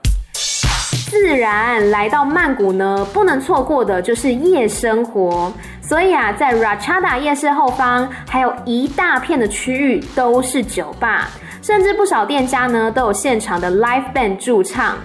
[1.09, 5.51] 自然来到曼谷呢，不能错过的就是夜生活。
[5.87, 11.29] 所以啊，在 Rachada 夜市后方还有一大片的区域都是酒吧，
[11.61, 14.97] 甚至不少店家呢都有现场的 live band 驻唱。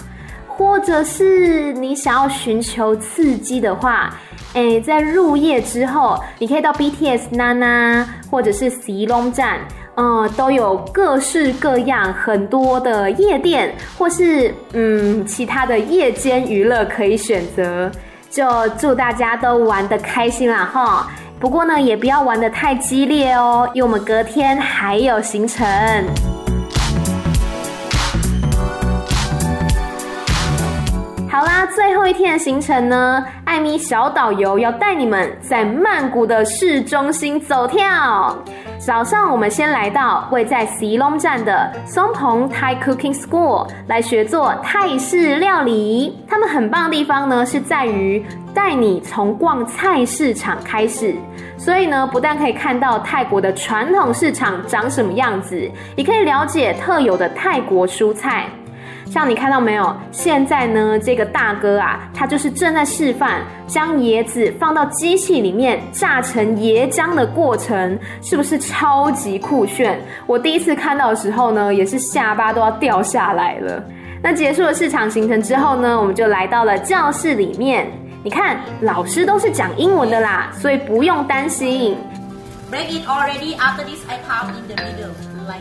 [0.49, 4.14] 或者是你想要寻求刺激的话，
[4.53, 9.61] 诶，在入夜之后，你可以到 BTS Nana 或者是 C 龙站。
[9.95, 17.91] 嗯，都有各式各样很多的夜店，或是嗯其他的夜间娱乐可以选择。
[18.33, 21.07] 就祝大家都玩得开心啦哈！
[21.39, 25.66] 不过呢，也不要玩得太激烈哦，因为我们隔天还有行程。
[31.30, 38.35] 好啦，最后一天的行程呢，艾米小导游要带你们在曼谷的市中心走跳。
[38.85, 46.18] 早上，我们先来到位在西隆站的松蓬 Thai Cooking School 来学做泰式料理。
[46.28, 51.14] 他们很棒的地方呢，是在于带你从逛菜市场开始，
[51.57, 58.47] 所以呢，不但可以看到泰国的传统市场长什么样子，也可以了解特有的泰国蔬菜。
[59.13, 59.95] 像你看到没有？
[60.11, 70.01] 现在呢，这个大哥啊，他就是正在示范将椰子放到机器里面榨成椰浆的过程，是不是超级酷炫？
[70.27, 73.85] 我第一次看到的时候呢，也是下巴都要掉下来了。
[74.23, 77.87] 那结束了市场行程之后呢，我们就来到了教室里面。
[78.25, 81.99] 你看，老师都是讲英文的啦，所以不用担心。
[82.71, 83.59] Break it already.
[83.59, 85.13] After this, I count in the middle
[85.47, 85.61] like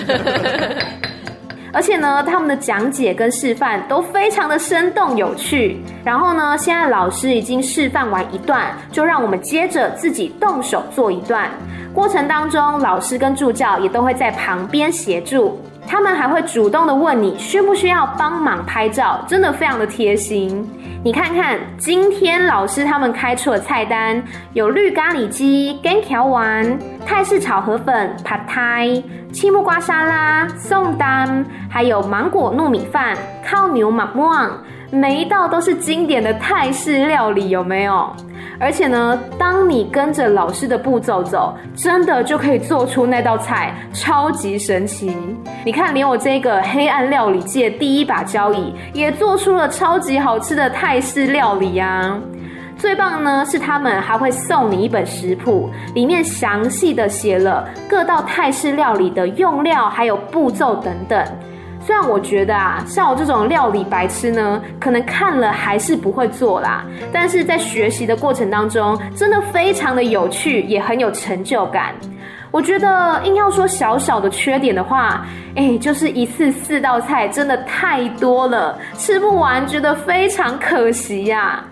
[1.72, 5.78] 而且呢，他们的讲解跟示范都非常的生动有趣。
[6.02, 11.50] 然后呢，现在老师已经示范完一段，就让我们接着自己动手做一段。
[11.92, 15.60] 过程当中，老师跟助教也都会在旁边协助。
[15.86, 20.66] 他们还会主动的问你需不需要帮忙拍照，真的非常的贴心。
[21.06, 24.20] 你看看，今天老师他们开出的菜单
[24.54, 26.76] 有绿咖喱鸡、干条丸、
[27.06, 33.16] 泰式炒河粉、p a t a i、青木瓜沙拉、宋丹，还有芒果糯米饭、
[33.48, 34.50] 烤牛马旺，
[34.90, 38.12] 每一道都是经典的泰式料理，有没有？
[38.58, 45.16] 而且呢，当你跟着老师的步骤走，真的就可以做出那道菜，超级神奇。
[45.64, 52.18] 你看，连我这个黑暗料理界第一把交椅，也做出了超级好吃的泰式料理呀。
[52.78, 61.26] 最棒呢是他们还会送你一本食谱，里面详细的写了各道泰式料理的用料还有步骤等等。
[61.86, 71.94] 虽然我觉得啊，像我这种料理白痴呢，可能看了还是不会做啦，但是在学习的过程当中，真的非常的有趣，也很有成就感。
[72.50, 75.24] 我觉得硬要说小小的缺点的话，
[75.54, 81.62] 哎，就是一次四道菜真的太多了，吃不完，觉得非常可惜呀。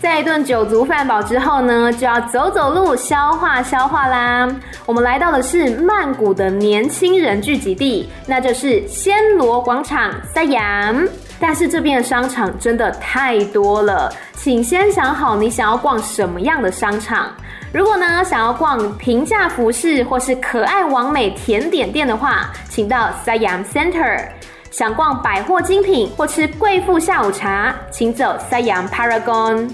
[0.00, 4.48] 在一顿酒足饭饱之后呢，就要走走路消化消化啦。
[4.88, 11.06] 我们来到的是曼谷的年轻人聚集地，那就是暹罗广场 Siam。
[11.38, 17.30] 但是这边的商场真的太多了，请先想好你想要逛什么样的商场。
[17.70, 24.26] 如果呢想要逛平价服饰或是可爱完美甜点店的话，请到 Siam Center。
[24.70, 29.68] 想逛百货精品或吃贵妇下午茶，请走 Siam Paragon。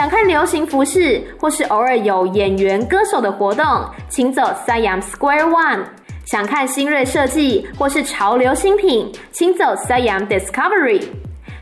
[0.00, 5.80] 想看流行服饰，或是偶尔有演员、歌手的活动，请走 Siam Square One。
[6.24, 11.02] 想看新锐设计，或是潮流新品，请走 Siam Discovery。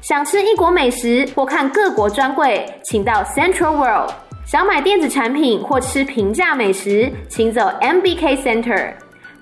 [0.01, 4.13] 想吃异国美食，或看各国专柜，请到 Central World。
[4.47, 8.93] 想买电子产品或吃平价美食，请走 MBK Center。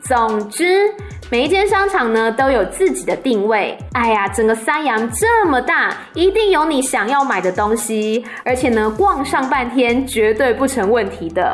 [0.00, 0.90] 总之，
[1.28, 3.76] 每一间商场呢都有自己的定位。
[3.94, 11.52] 哎呀，整个 Siam 这么大，一定有你想要买的东西，而且呢，逛上半天绝对不成问题的。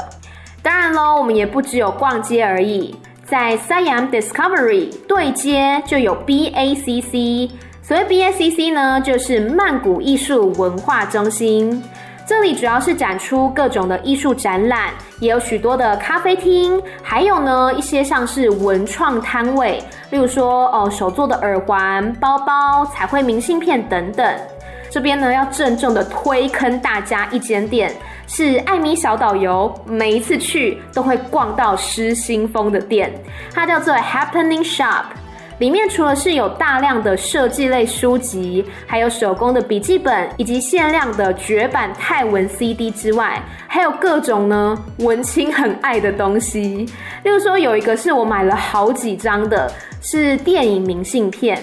[0.62, 2.94] 当然喽，我们也不只有逛街而已，
[3.24, 7.50] 在 Siam Discovery 对街就有 BACC。
[7.82, 11.82] 所谓 BACC 呢，就是曼谷艺术文化中心。
[12.24, 24.34] 这里主要是展出各种的艺术展览，也有许多的咖啡厅，还有呢一些像是文创摊位，例如说哦手做的耳环、包包、彩绘明信片等等。
[24.88, 27.92] 这边呢要郑重的推坑大家一间店，
[28.28, 33.12] 是艾米小导游每一次去都会逛到失心疯的店，
[33.52, 35.04] 它叫做 Happening Shop。
[35.58, 46.88] 里面除了是有大量的设计类书籍，还有手工的笔记本，以及限量的绝版泰文 CD 之外，还有各种呢文青很爱的东西。
[47.22, 51.62] 例如说，有一个是我买了好几张的，是电影明信片。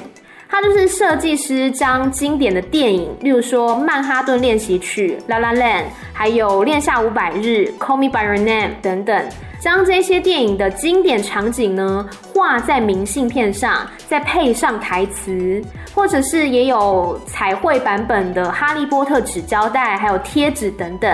[0.52, 9.30] 它就是设计师将经典的电影，例如说《曼哈顿练习曲》《La La Land》，还有《恋夏五百日》《Call Me by Your Name》等等，
[9.62, 21.10] 将这些电影的经典场景呢画在明信片上，再配上台词，或者是也有彩绘版本的《哈利波特》纸胶带，还有贴纸等等。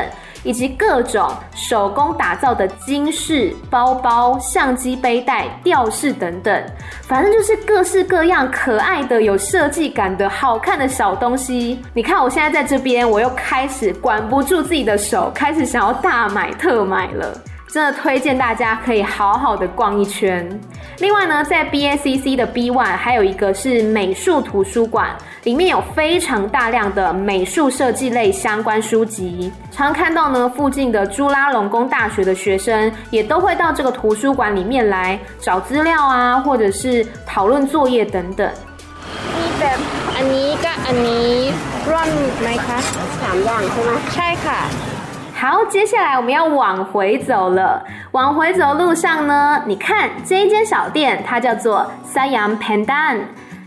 [0.45, 6.63] 以及各种手工打造的金饰包包、相机背带、吊饰等等，
[7.01, 11.81] 反正就是各式各样可爱的、有设计感的好看的小东西。
[11.93, 17.33] 你看，我现在在这边，我又开始管不住自己的手，开始想要大买特买了。
[17.74, 20.48] 真的推荐大家可以好好的逛一圈。
[20.98, 25.06] 另外呢，在 BACC 的 B One 还有一个是美术图书馆，
[25.44, 29.52] 里面有非常大量的美术设计类相关书籍。
[29.70, 38.50] 常看到呢，附近的朱拉隆功大学的学生也都会到这个图书馆里面来找资料啊，或者是讨论作业等等。
[39.36, 39.78] มีแบบ
[40.16, 41.30] อันนี้กับอันนี้
[41.90, 42.10] ร่อน
[42.40, 42.78] ไหมคะ
[43.20, 44.60] สามอย่างใช่ไหมใช่ค่ะ。
[45.37, 47.83] 好，接下来我们要往回走了。
[48.13, 53.17] 往回走路上呢，你看这一间小店，它叫做 Siam Pandan。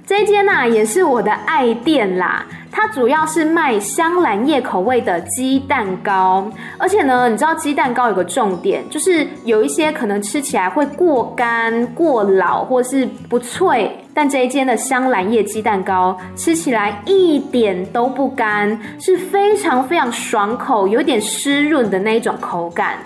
[0.06, 2.42] 这一间呐、也是我的爱店啦。
[2.72, 13.94] 它主要是卖香兰叶口味的鸡蛋糕，而且呢，你知道鸡蛋糕有个重点，就是有一些可能吃起来会过干、过老，或是不脆。
[14.18, 22.96] 但这一间的香兰叶鸡蛋糕吃起来一点都不干，是非常非常爽口，有点湿润的那一种口感。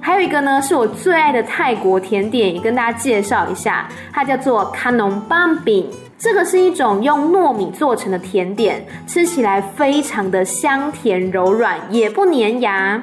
[0.00, 5.88] 还有一个呢，是我最爱的泰国甜点，也跟大家介绍一下，它叫做卡农棒饼。
[6.18, 13.00] 这个是一种用糯米做成的甜点，吃起来非常的香甜柔软，也不粘牙。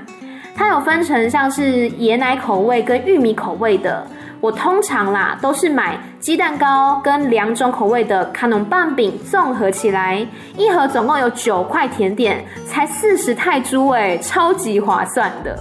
[0.53, 4.05] 它有分成像是椰奶口味跟玉米口味的。
[4.45, 10.23] 我通常啦都是买鸡蛋糕跟两种口味的卡农棒饼综合起来，
[10.55, 15.57] 一盒总共有九块甜点，才四十泰铢哎，超级划算的。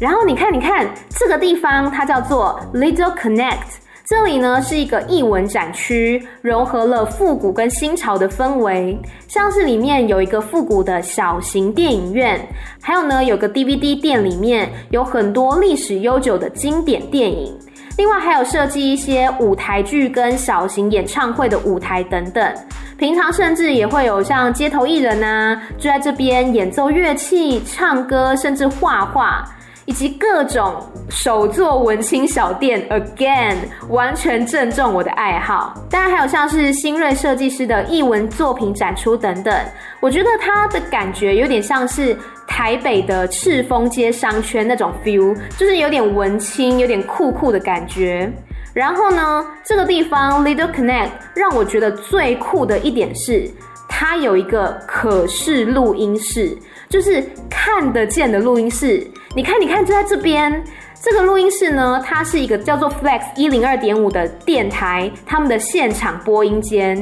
[0.00, 3.78] 然后你看，你看这个地方，它叫做 Little Connect。
[4.04, 12.44] 这里呢是一个艺文展区，融合了复古跟新潮的氛围，像是里面有一个复古的小型电影院，
[12.82, 17.56] 还有呢有个 DVD 店，里面有很多历史悠久的经典电影，
[17.96, 22.54] 另外还有设计一些舞台剧跟小型演唱会的舞台等等。
[22.98, 29.44] 平常甚至也会有像街头艺人啊，就在这边演奏乐器、唱歌，甚至画画。
[29.86, 30.74] 以及各种
[31.08, 33.56] 手作文青小店，again，
[33.88, 35.74] 完全正中我的爱好。
[35.90, 39.54] 当然还有像是新锐设计师的艺文作品展出等等，
[40.00, 42.16] 我觉得它的感觉有点像是
[42.46, 48.32] 台北的赤峰街商圈那种 feel，就是有点文青、有点酷酷的感觉。
[48.72, 53.48] 然后呢，这个地方 Little Connect 让我觉得最酷的一点是，
[53.88, 56.56] 它有一个可视录音室，
[56.88, 59.06] 就是看得见的录音室。
[59.36, 60.64] 你看，你看，就在这边。
[61.02, 66.96] 这个录音室呢，它是一个叫做 Flex 一零二点五的电台，他们的现场播音间。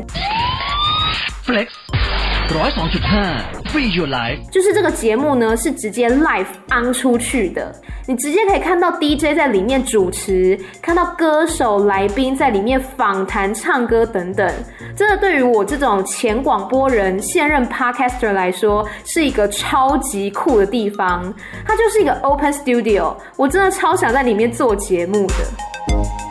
[4.51, 7.75] 就是这个节目呢，是直接 live on 出去的。
[8.07, 14.53] 你直接可以看到 DJ 在里面主持，看到歌手来宾在里面访谈、唱歌等等。
[14.97, 21.33] 真的，对于我这种前广播人、现任 Podcaster 来说，是一个超级酷的地方。
[21.64, 26.22] 它就是一个 Open Studio，我真的超想在里面做节目的。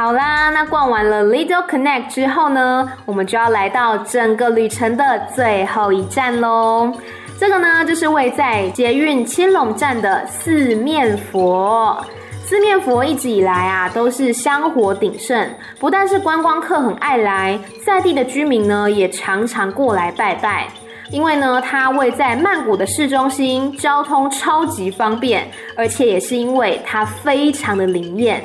[0.00, 6.90] 好啦，那逛完了 Little Connect 之后呢，我们就要来到整个旅程的最后一站喽。
[7.38, 12.02] 这个呢，就是位在捷运青龙站的四面佛。
[12.46, 15.46] 四面佛一直以来啊，都是香火鼎盛，
[15.78, 20.66] 不但是观光客很爱来，在地的居民呢，也常常过来拜拜。
[21.10, 25.46] 因为呢，它位在曼谷的市中心，交通超级方便，
[25.76, 28.42] 而且也是因为它非常的灵验。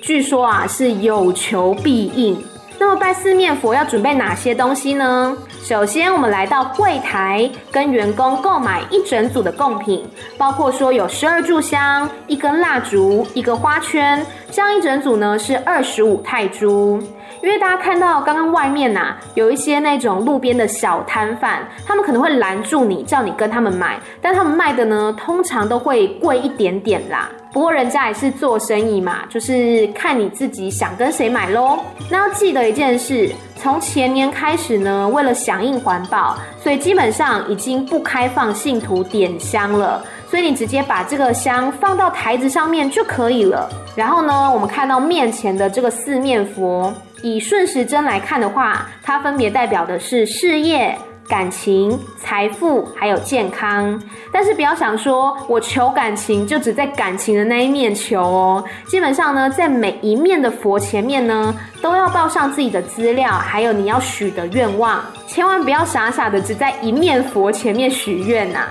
[0.00, 2.42] 据说啊，是有求必应。
[2.80, 5.36] 那么拜四面佛要准备哪些东西呢？
[5.64, 17.02] 首先，我们来到柜台，跟员工购买一整组的贡品，包括说有十二炷香、一根蜡烛、一个花圈，这样一整组呢是二十五泰铢。
[17.42, 27.30] 因为大家看到刚刚外面呐、啊，有一些那种路边的小摊贩，他们可能会拦住你，叫你跟他们买，但他们卖的呢，通常都会贵一点点啦。
[27.52, 31.78] 不过人家也是做生意嘛，就是看你自己想跟谁买喽。
[32.10, 40.04] 那要记得一件事，从前年开始呢，为了响应环保，所以基本上已经不开放信徒点香了。
[40.30, 43.68] 所以你直接把这个香放到台子上面就可以了。
[43.96, 46.92] 然后呢，我们看到面前的这个四面佛。
[47.20, 50.96] 以顺时针来看的话，它分别代表的是事业、
[51.28, 54.00] 感情、财富，还有健康。
[54.32, 58.64] 但是不要想说我求感情就只在感情的那一面求哦。
[58.86, 61.52] 基本上呢，在每一面的佛前面呢，
[61.82, 65.04] 都要报上自己的资料，还有你要许的愿望。
[65.26, 68.68] 千万不要傻傻的只在一面佛前面许愿呐。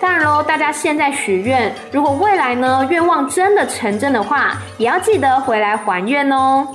[0.00, 6.66] 当然喽，大家现在许愿，如果未来呢愿望真的成真的话，也要记得回来还愿哦。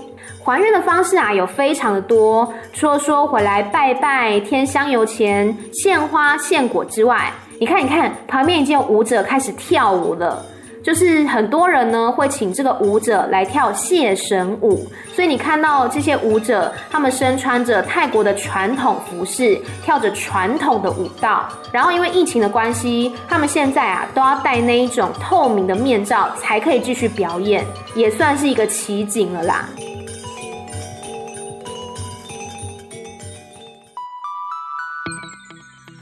[0.44, 2.52] 还愿的方式啊，有非常的多。
[2.74, 10.44] 除了说回来拜拜、添香油钱、献花献果之外，你看，你看，旁边已经有舞者开始跳舞了。
[10.84, 21.48] 就是很多人呢会请这个舞者来跳谢神舞，所以你看到这些舞者，他们身穿着泰国的传统服饰，跳着传统的舞蹈。
[21.72, 27.64] 然后因为疫情的关系，他们现在啊都要戴那一种透明的面罩，才可以继续表演，
[27.96, 29.70] 也算是一个奇景了啦。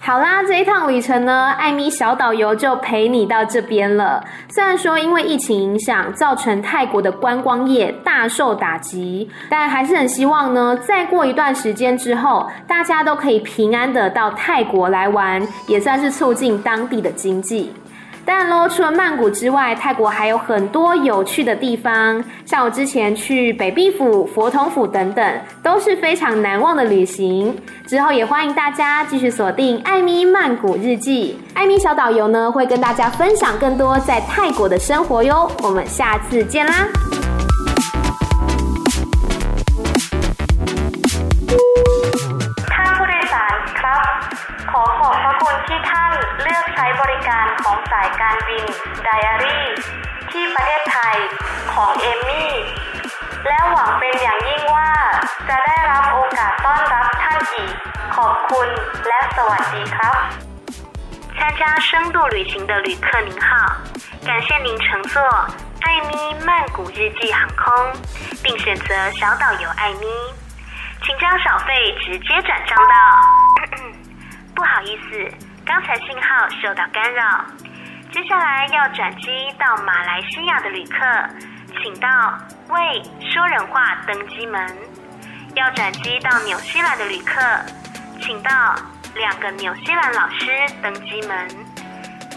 [0.01, 4.23] 好啦，这一趟旅程呢，艾米小导游就陪你到这边了。
[4.47, 17.71] 虽然说因为疫情影响，造成泰国的观光业大受打击，但还是很希望呢，再过一段时间之后，大家都可以平安的到泰国来玩，也算是促进当地的经济。
[18.25, 27.55] 当然喽，除了曼谷之外，泰国还有很多有趣的地方，像我之前去北壁府、佛统府等等，都是非常难忘的旅行。
[27.87, 35.49] 之后也欢迎大家继续锁定艾米曼谷日记，艾米小导游呢会跟大家分享更多在泰国的生活哟。
[35.63, 36.87] 我们下次见啦！
[47.92, 48.64] สายการบิน
[49.04, 49.66] ไดอารี่
[50.30, 51.16] ที่ประเทศไทย
[51.72, 52.52] ของเอมี่
[53.46, 54.92] และหวังเป็นอย่างยิ่งว่า
[55.48, 57.72] จะได้รับโอกาสต้อนรับท่านอีก
[58.16, 58.68] ขอบคุณ
[59.08, 60.16] และสวัสดีครับ
[61.36, 63.50] 参加深度旅行的旅客您好，
[64.28, 65.14] 感谢您乘坐
[65.84, 66.12] 艾咪
[66.46, 67.64] 曼谷日记航空，
[68.42, 70.06] 并选择小导游艾咪，
[71.02, 71.68] 请将小费
[72.02, 72.94] 直接转账到。
[74.54, 75.30] 不好意思，
[75.69, 77.45] 刚才信号受到干扰。
[78.11, 81.05] 接下来要转机到马来西亚的旅客，
[81.79, 82.09] 请到
[82.69, 84.75] 为说人话登机门。
[85.53, 87.39] 要转机到纽西兰的旅客，
[88.19, 88.75] 请到
[89.13, 90.47] 两个纽西兰老师
[90.81, 91.47] 登机门。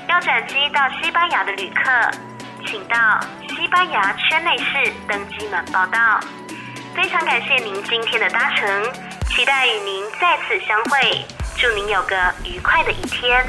[0.09, 1.91] 要转机到西班牙的旅客，
[2.67, 3.19] 请到
[3.49, 6.21] 西班牙圈内市登机门报到。
[6.95, 8.93] 非常感谢您今天的搭乘，
[9.31, 11.25] 期待与您再次相会。
[11.57, 13.47] 祝您有个愉快的一天。